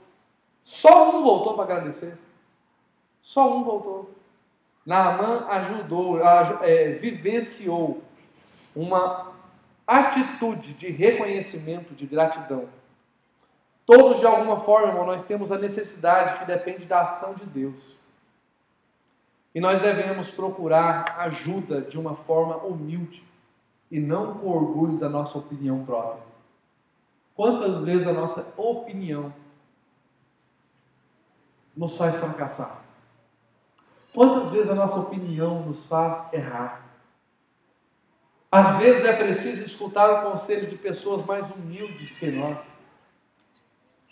Só 0.61 1.17
um 1.17 1.23
voltou 1.23 1.55
para 1.55 1.63
agradecer. 1.63 2.17
Só 3.19 3.57
um 3.57 3.63
voltou. 3.63 4.11
Naamã 4.85 5.47
ajudou, 5.49 6.19
é, 6.61 6.91
vivenciou 6.91 8.01
uma 8.77 9.33
atitude 9.87 10.75
de 10.75 10.91
reconhecimento, 10.91 11.95
de 11.95 12.05
gratidão. 12.05 12.69
Todos, 13.87 14.19
de 14.19 14.25
alguma 14.25 14.59
forma, 14.59 15.03
nós 15.03 15.25
temos 15.25 15.51
a 15.51 15.57
necessidade 15.57 16.37
que 16.37 16.45
depende 16.45 16.85
da 16.85 17.01
ação 17.01 17.33
de 17.33 17.45
Deus. 17.45 17.97
E 19.55 19.59
nós 19.59 19.79
devemos 19.79 20.29
procurar 20.29 21.15
ajuda 21.17 21.81
de 21.81 21.97
uma 21.97 22.13
forma 22.13 22.57
humilde 22.57 23.23
e 23.89 23.99
não 23.99 24.35
com 24.35 24.47
orgulho 24.47 24.99
da 24.99 25.09
nossa 25.09 25.37
opinião 25.39 25.83
própria. 25.83 26.21
Quantas 27.33 27.81
vezes 27.83 28.07
a 28.07 28.13
nossa 28.13 28.53
opinião 28.61 29.33
nos 31.75 31.97
faz 31.97 32.17
fracassar? 32.17 32.81
Quantas 34.13 34.51
vezes 34.51 34.69
a 34.69 34.75
nossa 34.75 34.99
opinião 34.99 35.63
nos 35.63 35.87
faz 35.87 36.31
errar? 36.33 36.86
Às 38.51 38.79
vezes 38.79 39.03
é 39.03 39.13
preciso 39.13 39.65
escutar 39.65 40.09
o 40.09 40.31
conselho 40.31 40.67
de 40.67 40.77
pessoas 40.77 41.25
mais 41.25 41.49
humildes 41.51 42.17
que 42.17 42.31
nós 42.31 42.77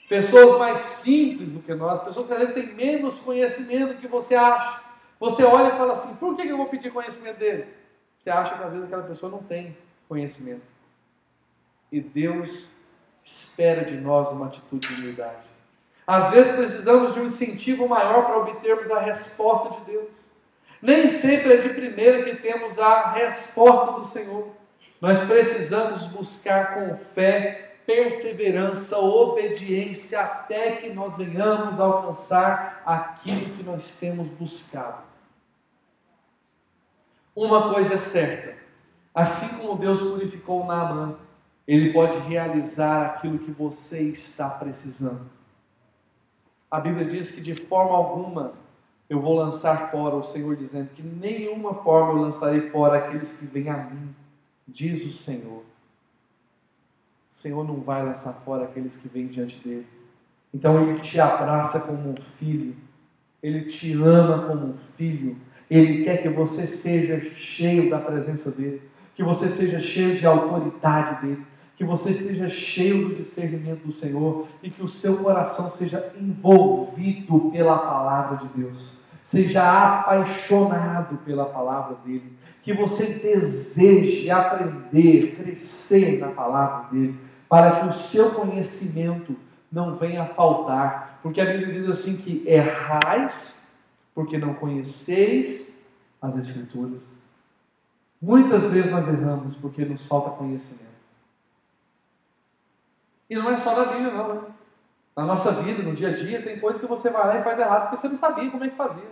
pessoas 0.07 0.59
mais 0.59 0.79
simples 0.79 1.51
do 1.51 1.59
que 1.59 1.73
nós, 1.73 1.99
pessoas 1.99 2.27
que 2.27 2.33
às 2.33 2.39
vezes 2.39 2.53
têm 2.53 2.73
menos 2.73 3.19
conhecimento 3.19 3.93
do 3.93 3.99
que 3.99 4.07
você 4.07 4.35
acha. 4.35 4.81
Você 5.19 5.43
olha 5.43 5.73
e 5.73 5.77
fala 5.77 5.93
assim: 5.93 6.15
por 6.15 6.35
que 6.35 6.47
eu 6.47 6.57
vou 6.57 6.67
pedir 6.67 6.91
conhecimento 6.91 7.37
dele? 7.37 7.67
Você 8.17 8.29
acha 8.29 8.55
que 8.55 8.63
às 8.63 8.71
vezes 8.71 8.85
aquela 8.85 9.03
pessoa 9.03 9.31
não 9.31 9.43
tem 9.43 9.77
conhecimento. 10.07 10.63
E 11.91 11.99
Deus 11.99 12.67
espera 13.23 13.85
de 13.85 13.95
nós 13.95 14.29
uma 14.29 14.47
atitude 14.47 14.87
de 14.87 15.01
humildade. 15.01 15.47
Às 16.05 16.31
vezes 16.31 16.55
precisamos 16.55 17.13
de 17.13 17.19
um 17.19 17.25
incentivo 17.25 17.87
maior 17.87 18.25
para 18.25 18.37
obtermos 18.37 18.91
a 18.91 18.99
resposta 18.99 19.79
de 19.79 19.91
Deus. 19.91 20.24
Nem 20.81 21.09
sempre 21.09 21.53
é 21.53 21.57
de 21.57 21.69
primeira 21.69 22.23
que 22.23 22.41
temos 22.41 22.77
a 22.77 23.11
resposta 23.11 23.93
do 23.93 24.05
Senhor. 24.05 24.49
Nós 25.01 25.19
precisamos 25.25 26.05
buscar 26.07 26.75
com 26.75 26.95
fé 26.95 27.65
perseverança, 27.85 28.97
obediência, 28.97 30.19
até 30.19 30.77
que 30.77 30.89
nós 30.89 31.15
venhamos 31.15 31.79
alcançar 31.79 32.81
aquilo 32.85 33.55
que 33.55 33.63
nós 33.63 33.99
temos 33.99 34.27
buscado. 34.27 35.03
Uma 37.35 37.73
coisa 37.73 37.93
é 37.93 37.97
certa: 37.97 38.57
assim 39.13 39.59
como 39.59 39.77
Deus 39.77 40.01
purificou 40.01 40.65
Naamã, 40.65 41.17
Ele 41.67 41.93
pode 41.93 42.17
realizar 42.19 43.05
aquilo 43.05 43.39
que 43.39 43.51
você 43.51 44.01
está 44.03 44.49
precisando. 44.49 45.29
A 46.69 46.79
Bíblia 46.79 47.05
diz 47.05 47.29
que 47.29 47.41
de 47.41 47.55
forma 47.55 47.95
alguma 47.95 48.53
eu 49.09 49.19
vou 49.19 49.35
lançar 49.35 49.91
fora, 49.91 50.15
o 50.15 50.23
Senhor 50.23 50.55
dizendo 50.55 50.89
que 50.95 51.03
nenhuma 51.03 51.73
forma 51.73 52.13
eu 52.13 52.23
lançarei 52.23 52.69
fora 52.69 52.97
aqueles 52.97 53.39
que 53.39 53.45
vêm 53.45 53.69
a 53.69 53.77
mim, 53.77 54.15
diz 54.67 55.05
o 55.05 55.15
Senhor. 55.15 55.63
O 57.29 57.33
Senhor 57.33 57.63
não 57.63 57.81
vai 57.81 58.03
lançar 58.03 58.33
fora 58.33 58.63
aqueles 58.63 58.97
que 58.97 59.07
vêm 59.07 59.27
diante 59.27 59.59
dele. 59.59 59.85
Então 60.53 60.81
ele 60.81 60.99
te 60.99 61.19
abraça 61.19 61.81
como 61.81 62.09
um 62.09 62.15
filho, 62.37 62.75
ele 63.43 63.65
te 63.65 63.93
ama 63.93 64.47
como 64.47 64.67
um 64.67 64.77
filho, 64.95 65.37
ele 65.69 66.03
quer 66.03 66.21
que 66.21 66.29
você 66.29 66.65
seja 66.65 67.19
cheio 67.35 67.89
da 67.89 67.99
presença 67.99 68.49
dele, 68.51 68.81
que 69.13 69.23
você 69.23 69.47
seja 69.49 69.79
cheio 69.79 70.15
de 70.15 70.25
autoridade 70.25 71.21
dele, 71.21 71.45
que 71.75 71.83
você 71.83 72.13
seja 72.13 72.49
cheio 72.49 73.09
do 73.09 73.15
discernimento 73.15 73.85
do 73.85 73.91
Senhor 73.91 74.47
e 74.63 74.69
que 74.69 74.81
o 74.81 74.87
seu 74.87 75.17
coração 75.17 75.69
seja 75.69 76.13
envolvido 76.19 77.51
pela 77.51 77.77
palavra 77.77 78.37
de 78.37 78.59
Deus, 78.59 79.09
seja 79.23 79.99
apaixonado 79.99 81.17
pela 81.17 81.45
palavra 81.45 81.97
dele, 82.05 82.31
que 82.61 82.73
você 82.73 83.05
deseje 83.05 84.31
aprender, 84.31 85.35
crescer 85.35 86.19
na 86.19 86.29
palavra 86.29 86.89
dele, 86.91 87.19
para 87.49 87.81
que 87.81 87.87
o 87.87 87.93
seu 87.93 88.31
conhecimento 88.31 89.35
não 89.71 89.95
venha 89.95 90.23
a 90.23 90.27
faltar, 90.27 91.19
porque 91.21 91.41
a 91.41 91.45
Bíblia 91.45 91.73
diz 91.73 91.89
assim 91.89 92.17
que 92.17 92.47
errais 92.47 93.65
porque 94.13 94.37
não 94.37 94.53
conheceis 94.53 95.81
as 96.21 96.37
Escrituras. 96.37 97.03
Muitas 98.21 98.71
vezes 98.71 98.89
nós 98.89 99.05
erramos 99.07 99.55
porque 99.57 99.83
nos 99.83 100.05
falta 100.05 100.29
conhecimento. 100.31 100.94
E 103.29 103.35
não 103.35 103.49
é 103.49 103.57
só 103.57 103.75
na 103.75 103.85
Bíblia, 103.85 104.11
não. 104.11 104.33
Né? 104.33 104.41
Na 105.15 105.25
nossa 105.25 105.51
vida, 105.51 105.81
no 105.81 105.95
dia 105.95 106.09
a 106.09 106.13
dia, 106.13 106.43
tem 106.43 106.59
coisas 106.59 106.81
que 106.81 106.87
você 106.87 107.09
vai 107.09 107.25
lá 107.25 107.37
e 107.39 107.43
faz 107.43 107.57
errado 107.57 107.83
porque 107.83 107.97
você 107.97 108.09
não 108.09 108.17
sabia 108.17 108.51
como 108.51 108.63
é 108.63 108.69
que 108.69 108.75
fazia. 108.75 109.09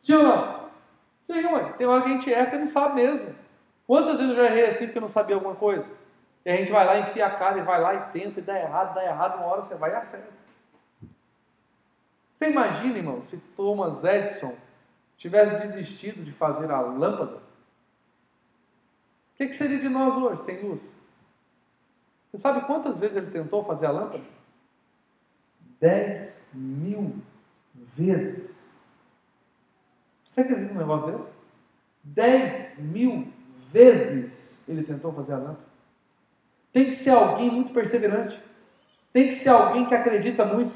Sim 0.00 0.14
ou 0.14 0.22
não? 0.22 0.70
Sim, 1.26 1.44
ué. 1.46 1.72
Tem 1.74 1.86
hora 1.86 2.02
que 2.02 2.08
a 2.08 2.12
gente 2.12 2.32
erra 2.32 2.56
e 2.56 2.58
não 2.58 2.66
sabe 2.66 2.94
mesmo. 2.94 3.34
Quantas 3.86 4.18
vezes 4.18 4.36
eu 4.36 4.42
já 4.42 4.50
errei 4.50 4.66
assim 4.66 4.86
porque 4.86 4.98
eu 4.98 5.02
não 5.02 5.08
sabia 5.08 5.36
alguma 5.36 5.54
coisa? 5.54 5.88
E 6.44 6.50
a 6.50 6.56
gente 6.56 6.72
vai 6.72 6.86
lá, 6.86 6.98
enfia 6.98 7.26
a 7.26 7.30
cara 7.30 7.58
e 7.58 7.62
vai 7.62 7.80
lá 7.80 7.94
e 7.94 8.00
tenta 8.12 8.40
e 8.40 8.42
dá 8.42 8.58
errado, 8.58 8.94
dá 8.94 9.04
errado, 9.04 9.36
uma 9.36 9.46
hora 9.46 9.62
você 9.62 9.74
vai 9.74 9.90
e 9.90 9.94
acerta. 9.94 10.32
Você 12.32 12.48
imagina, 12.48 12.96
irmão, 12.96 13.20
se 13.20 13.36
Thomas 13.54 14.02
Edison 14.02 14.56
tivesse 15.16 15.54
desistido 15.56 16.24
de 16.24 16.32
fazer 16.32 16.70
a 16.70 16.80
lâmpada? 16.80 17.36
O 17.36 17.42
que 19.36 19.52
seria 19.52 19.78
de 19.78 19.88
nós 19.88 20.16
hoje, 20.16 20.42
sem 20.42 20.62
luz? 20.62 20.94
Você 22.30 22.38
sabe 22.38 22.66
quantas 22.66 22.98
vezes 22.98 23.16
ele 23.16 23.30
tentou 23.30 23.64
fazer 23.64 23.86
a 23.86 23.90
lâmpada? 23.90 24.22
Dez 25.80 26.48
mil 26.52 27.16
vezes. 27.74 28.72
Você 30.22 30.42
acredita 30.42 30.72
num 30.72 30.80
negócio 30.80 31.10
desse? 31.10 31.32
Dez 32.04 32.78
mil 32.78 33.32
vezes 33.72 34.62
ele 34.68 34.84
tentou 34.84 35.12
fazer 35.12 35.32
a 35.32 35.38
lâmpada. 35.38 35.70
Tem 36.72 36.86
que 36.86 36.94
ser 36.94 37.10
alguém 37.10 37.50
muito 37.50 37.72
perseverante. 37.72 38.40
Tem 39.12 39.26
que 39.26 39.34
ser 39.34 39.48
alguém 39.48 39.86
que 39.86 39.94
acredita 39.94 40.44
muito. 40.44 40.72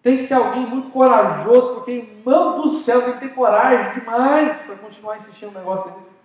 Tem 0.00 0.16
que 0.16 0.24
ser 0.24 0.34
alguém 0.34 0.66
muito 0.66 0.90
corajoso, 0.90 1.74
porque, 1.74 1.92
irmão 1.92 2.60
do 2.60 2.68
céu, 2.68 3.02
tem 3.02 3.14
que 3.14 3.20
ter 3.20 3.34
coragem 3.34 4.00
demais 4.00 4.62
para 4.62 4.76
continuar 4.76 5.16
insistindo 5.16 5.52
no 5.52 5.58
negócio 5.58 5.92
desse. 5.92 6.21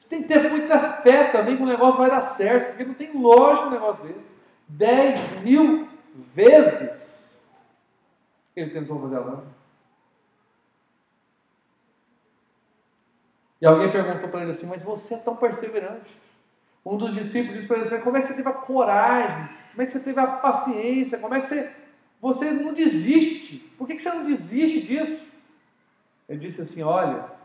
Você 0.00 0.08
tem 0.08 0.22
que 0.22 0.28
ter 0.28 0.48
muita 0.48 0.80
fé 1.02 1.30
também 1.30 1.58
que 1.58 1.62
o 1.62 1.66
negócio 1.66 2.00
vai 2.00 2.08
dar 2.08 2.22
certo, 2.22 2.68
porque 2.68 2.84
não 2.84 2.94
tem 2.94 3.12
lógica 3.12 3.66
um 3.66 3.70
negócio 3.70 4.02
desse. 4.08 4.34
Dez 4.66 5.42
mil 5.42 5.86
vezes 6.14 7.30
ele 8.56 8.70
tentou 8.70 8.98
fazer 8.98 9.16
a 9.16 9.20
lâmpada. 9.20 9.60
E 13.60 13.66
alguém 13.66 13.92
perguntou 13.92 14.30
para 14.30 14.40
ele 14.40 14.52
assim: 14.52 14.66
Mas 14.66 14.82
você 14.82 15.16
é 15.16 15.18
tão 15.18 15.36
perseverante. 15.36 16.18
Um 16.84 16.96
dos 16.96 17.12
discípulos 17.12 17.56
disse 17.56 17.66
para 17.66 17.76
ele 17.76 17.86
assim, 17.86 18.02
como 18.02 18.16
é 18.16 18.20
que 18.22 18.26
você 18.26 18.34
teve 18.34 18.48
a 18.48 18.54
coragem? 18.54 19.50
Como 19.72 19.82
é 19.82 19.84
que 19.84 19.92
você 19.92 20.00
teve 20.00 20.18
a 20.18 20.26
paciência? 20.26 21.18
Como 21.18 21.34
é 21.34 21.40
que 21.40 21.46
você, 21.46 21.76
você 22.18 22.50
não 22.52 22.72
desiste? 22.72 23.58
Por 23.76 23.86
que, 23.86 23.96
que 23.96 24.02
você 24.02 24.08
não 24.08 24.24
desiste 24.24 24.80
disso? 24.80 25.26
Ele 26.26 26.38
disse 26.38 26.62
assim: 26.62 26.82
Olha, 26.82 27.38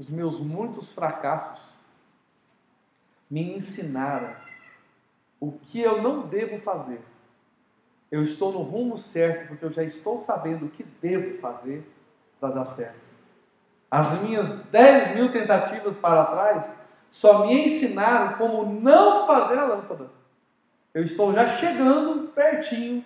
os 0.00 0.08
meus 0.08 0.40
muitos 0.40 0.94
fracassos 0.94 1.74
me 3.30 3.54
ensinaram 3.54 4.34
o 5.38 5.52
que 5.52 5.78
eu 5.78 6.00
não 6.00 6.26
devo 6.26 6.56
fazer. 6.56 7.02
Eu 8.10 8.22
estou 8.22 8.50
no 8.50 8.62
rumo 8.62 8.96
certo 8.96 9.48
porque 9.48 9.62
eu 9.62 9.70
já 9.70 9.84
estou 9.84 10.16
sabendo 10.16 10.64
o 10.64 10.70
que 10.70 10.82
devo 10.82 11.38
fazer 11.38 11.86
para 12.40 12.54
dar 12.54 12.64
certo. 12.64 12.98
As 13.90 14.22
minhas 14.22 14.64
10 14.64 15.16
mil 15.16 15.30
tentativas 15.30 15.96
para 15.96 16.24
trás 16.24 16.74
só 17.10 17.44
me 17.46 17.66
ensinaram 17.66 18.38
como 18.38 18.80
não 18.80 19.26
fazer 19.26 19.58
a 19.58 19.66
lâmpada. 19.66 20.08
Eu 20.94 21.04
estou 21.04 21.34
já 21.34 21.46
chegando 21.58 22.28
pertinho 22.28 23.04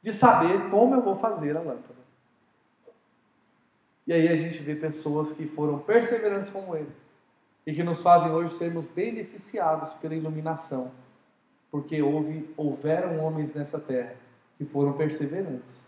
de 0.00 0.12
saber 0.12 0.70
como 0.70 0.94
eu 0.94 1.02
vou 1.02 1.16
fazer 1.16 1.56
a 1.56 1.60
lâmpada. 1.60 1.98
E 4.08 4.12
aí 4.14 4.26
a 4.26 4.34
gente 4.34 4.62
vê 4.62 4.74
pessoas 4.74 5.32
que 5.32 5.44
foram 5.44 5.80
perseverantes 5.80 6.50
como 6.50 6.74
ele 6.74 6.88
e 7.66 7.74
que 7.74 7.84
nos 7.84 8.00
fazem 8.00 8.30
hoje 8.30 8.56
sermos 8.56 8.86
beneficiados 8.86 9.92
pela 9.92 10.14
iluminação, 10.14 10.90
porque 11.70 12.00
houve, 12.00 12.48
houveram 12.56 13.22
homens 13.22 13.52
nessa 13.52 13.78
terra 13.78 14.16
que 14.56 14.64
foram 14.64 14.94
perseverantes. 14.94 15.86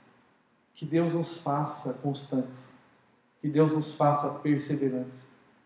Que 0.75 0.85
Deus 0.85 1.15
nos 1.15 1.41
faça 1.41 1.95
constantes, 1.95 2.69
que 3.41 3.49
Deus 3.49 3.73
nos 3.73 3.95
faça 3.95 4.39
perseverantes, 4.41 5.25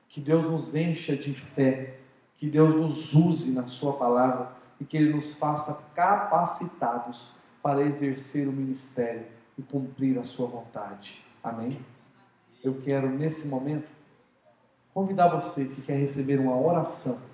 que 0.08 0.20
Deus 0.20 0.44
nos 0.44 0.76
encha 0.76 1.16
de 1.16 1.34
fé, 1.34 1.96
que 2.38 2.48
Deus 2.48 2.72
nos 2.72 3.14
use 3.14 3.50
na 3.50 3.66
Sua 3.66 3.94
palavra 3.94 4.52
e 4.80 4.84
que 4.84 4.96
Ele 4.96 5.12
nos 5.12 5.34
faça 5.34 5.86
capacitados 5.92 7.34
para 7.60 7.82
exercer 7.82 8.46
o 8.46 8.52
ministério 8.52 9.26
e 9.58 9.62
cumprir 9.62 10.16
a 10.20 10.22
Sua 10.22 10.46
vontade. 10.46 11.24
Amém? 11.42 11.84
Eu 12.64 12.80
quero, 12.82 13.08
nesse 13.10 13.46
momento, 13.46 13.86
convidar 14.94 15.28
você 15.28 15.66
que 15.66 15.82
quer 15.82 15.98
receber 15.98 16.40
uma 16.40 16.58
oração 16.58 17.33